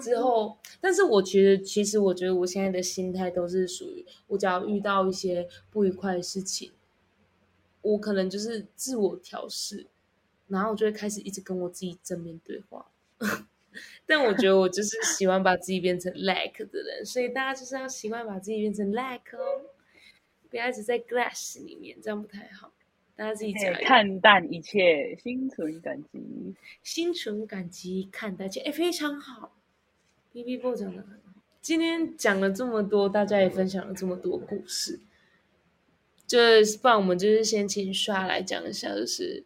[0.00, 6.72] 之后，但是我觉得，其实我觉得我现在的心态都是属于，我只要遇到一些不愉快的事情，
[7.84, 9.86] 我可能就是自我调试，
[10.48, 12.86] 然后我就会开始一直跟我自己正面对话。
[14.06, 19.66] 但我觉得我就是喜欢把自己变成 lack 的人，所以大家就是要习惯把自己变成 lack 哦，
[20.48, 22.72] 不要一直在 glass 里面，这样不太好。
[23.16, 29.56] 大家自己讲看淡一切，心存感激，心存感激，看待一切，哎，非常好。
[30.32, 35.00] B B 播讲的很好，今天讲了这么多，大家也分享了这么多故事，
[36.26, 39.44] 就是不然我们就是先请刷来讲一下，就是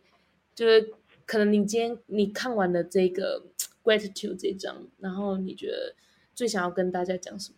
[0.55, 0.93] 就是
[1.27, 3.45] 可能你今天你看完了这个
[3.83, 5.95] gratitude 这张，然后你觉得
[6.35, 7.57] 最想要跟大家讲什么？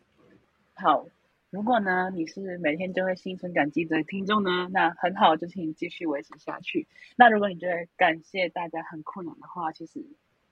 [0.74, 1.06] 好，
[1.50, 6.86] 如果呢你是每天都会心存感激的听众呢，那很好，就请你继续维持下去。
[7.16, 10.04] 那如果你觉得感谢大家很困难的话，其实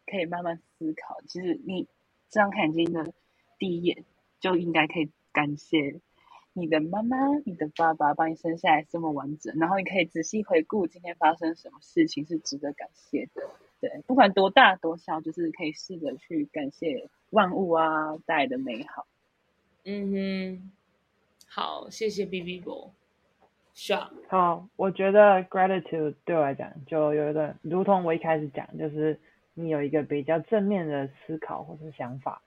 [0.07, 1.87] 可以慢慢思考，其实你。
[2.31, 3.15] 这张眼睛的
[3.59, 4.05] 第一眼
[4.39, 5.99] 就应该可以感谢
[6.59, 13.43] 你的妈妈、你的爸爸把你生下来这么完整，然后你可以仔细回顾今天发生什么事情是值得感谢的。
[13.81, 19.07] 对，不管多大多小，就是可以试着去感谢万物啊带来的美好。
[19.85, 20.73] 嗯哼，
[21.47, 22.93] 好，谢谢 B B 波。
[23.75, 29.19] 是啊，好，我觉得 gratitude 对我来讲就有一个，如同我一开始讲，就是。
[29.61, 32.41] 你有一个比较正面的思考或是想法，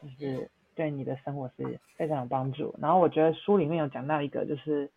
[0.00, 2.74] 就是对你的生活是非常有帮助。
[2.80, 4.90] 然后我觉得书里面有讲到一个，就是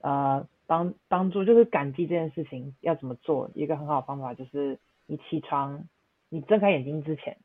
[0.00, 3.50] 呃帮帮助，就是感激这件事情要怎么做。
[3.54, 5.88] 一个很好的方法就是你起床，
[6.28, 7.36] 你睁开眼睛之前，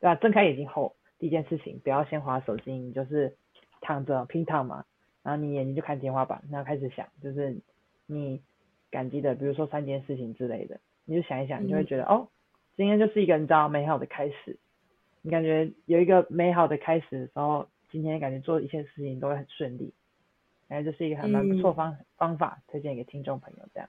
[0.00, 0.14] 对吧？
[0.14, 3.36] 睁开眼睛后第一件事情不要先划手机，你就是
[3.80, 4.84] 躺着平躺嘛，
[5.22, 7.56] 然后你眼睛就看天花板，然后开始想，就是
[8.06, 8.40] 你
[8.90, 12.28] 感激的，比如说三件事情之类的，你就想一想，你就会觉得哦。
[12.74, 14.58] 今天就是一个你知道美好的开始，
[15.22, 19.92] 你感觉有一个美好的开始的时候，今天感觉做一切事情都会很顺利，
[20.68, 23.88] 感觉，这是一个还蛮不错方方法，推荐给听众朋友这样。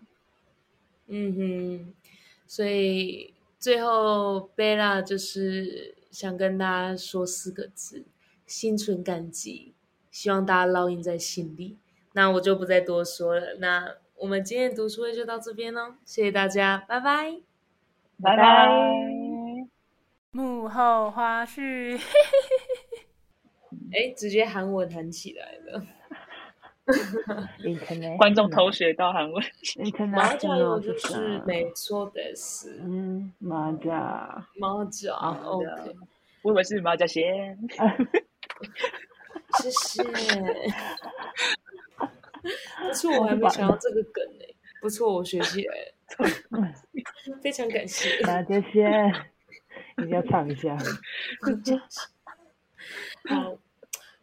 [1.08, 1.94] 嗯哼，
[2.48, 8.06] 所以最后贝拉就是想跟大家说四个字：
[8.46, 9.74] 心存感激，
[10.12, 11.78] 希望大家烙印在心里。
[12.14, 17.42] 那我就不再多说了，那我们今天读书会就到这边喽，谢谢大家，拜拜。
[18.22, 19.23] 拜拜。
[20.34, 21.96] 幕后花絮，
[23.94, 25.86] 哎，直接韩文弹起来了。
[28.18, 29.44] 观众偷学到韩文。
[30.12, 35.68] 马甲有就是没错的是，嗯，马甲，马甲，OK。
[36.42, 37.56] 我以为是马甲线。
[39.62, 40.04] 谢谢。
[42.82, 44.44] 不错，我还没想到这个梗呢。
[44.82, 45.94] 不错，我学起来了。
[47.42, 48.90] 非常感谢，那谢谢，
[49.98, 50.78] 你要唱一下，
[53.30, 53.58] 好。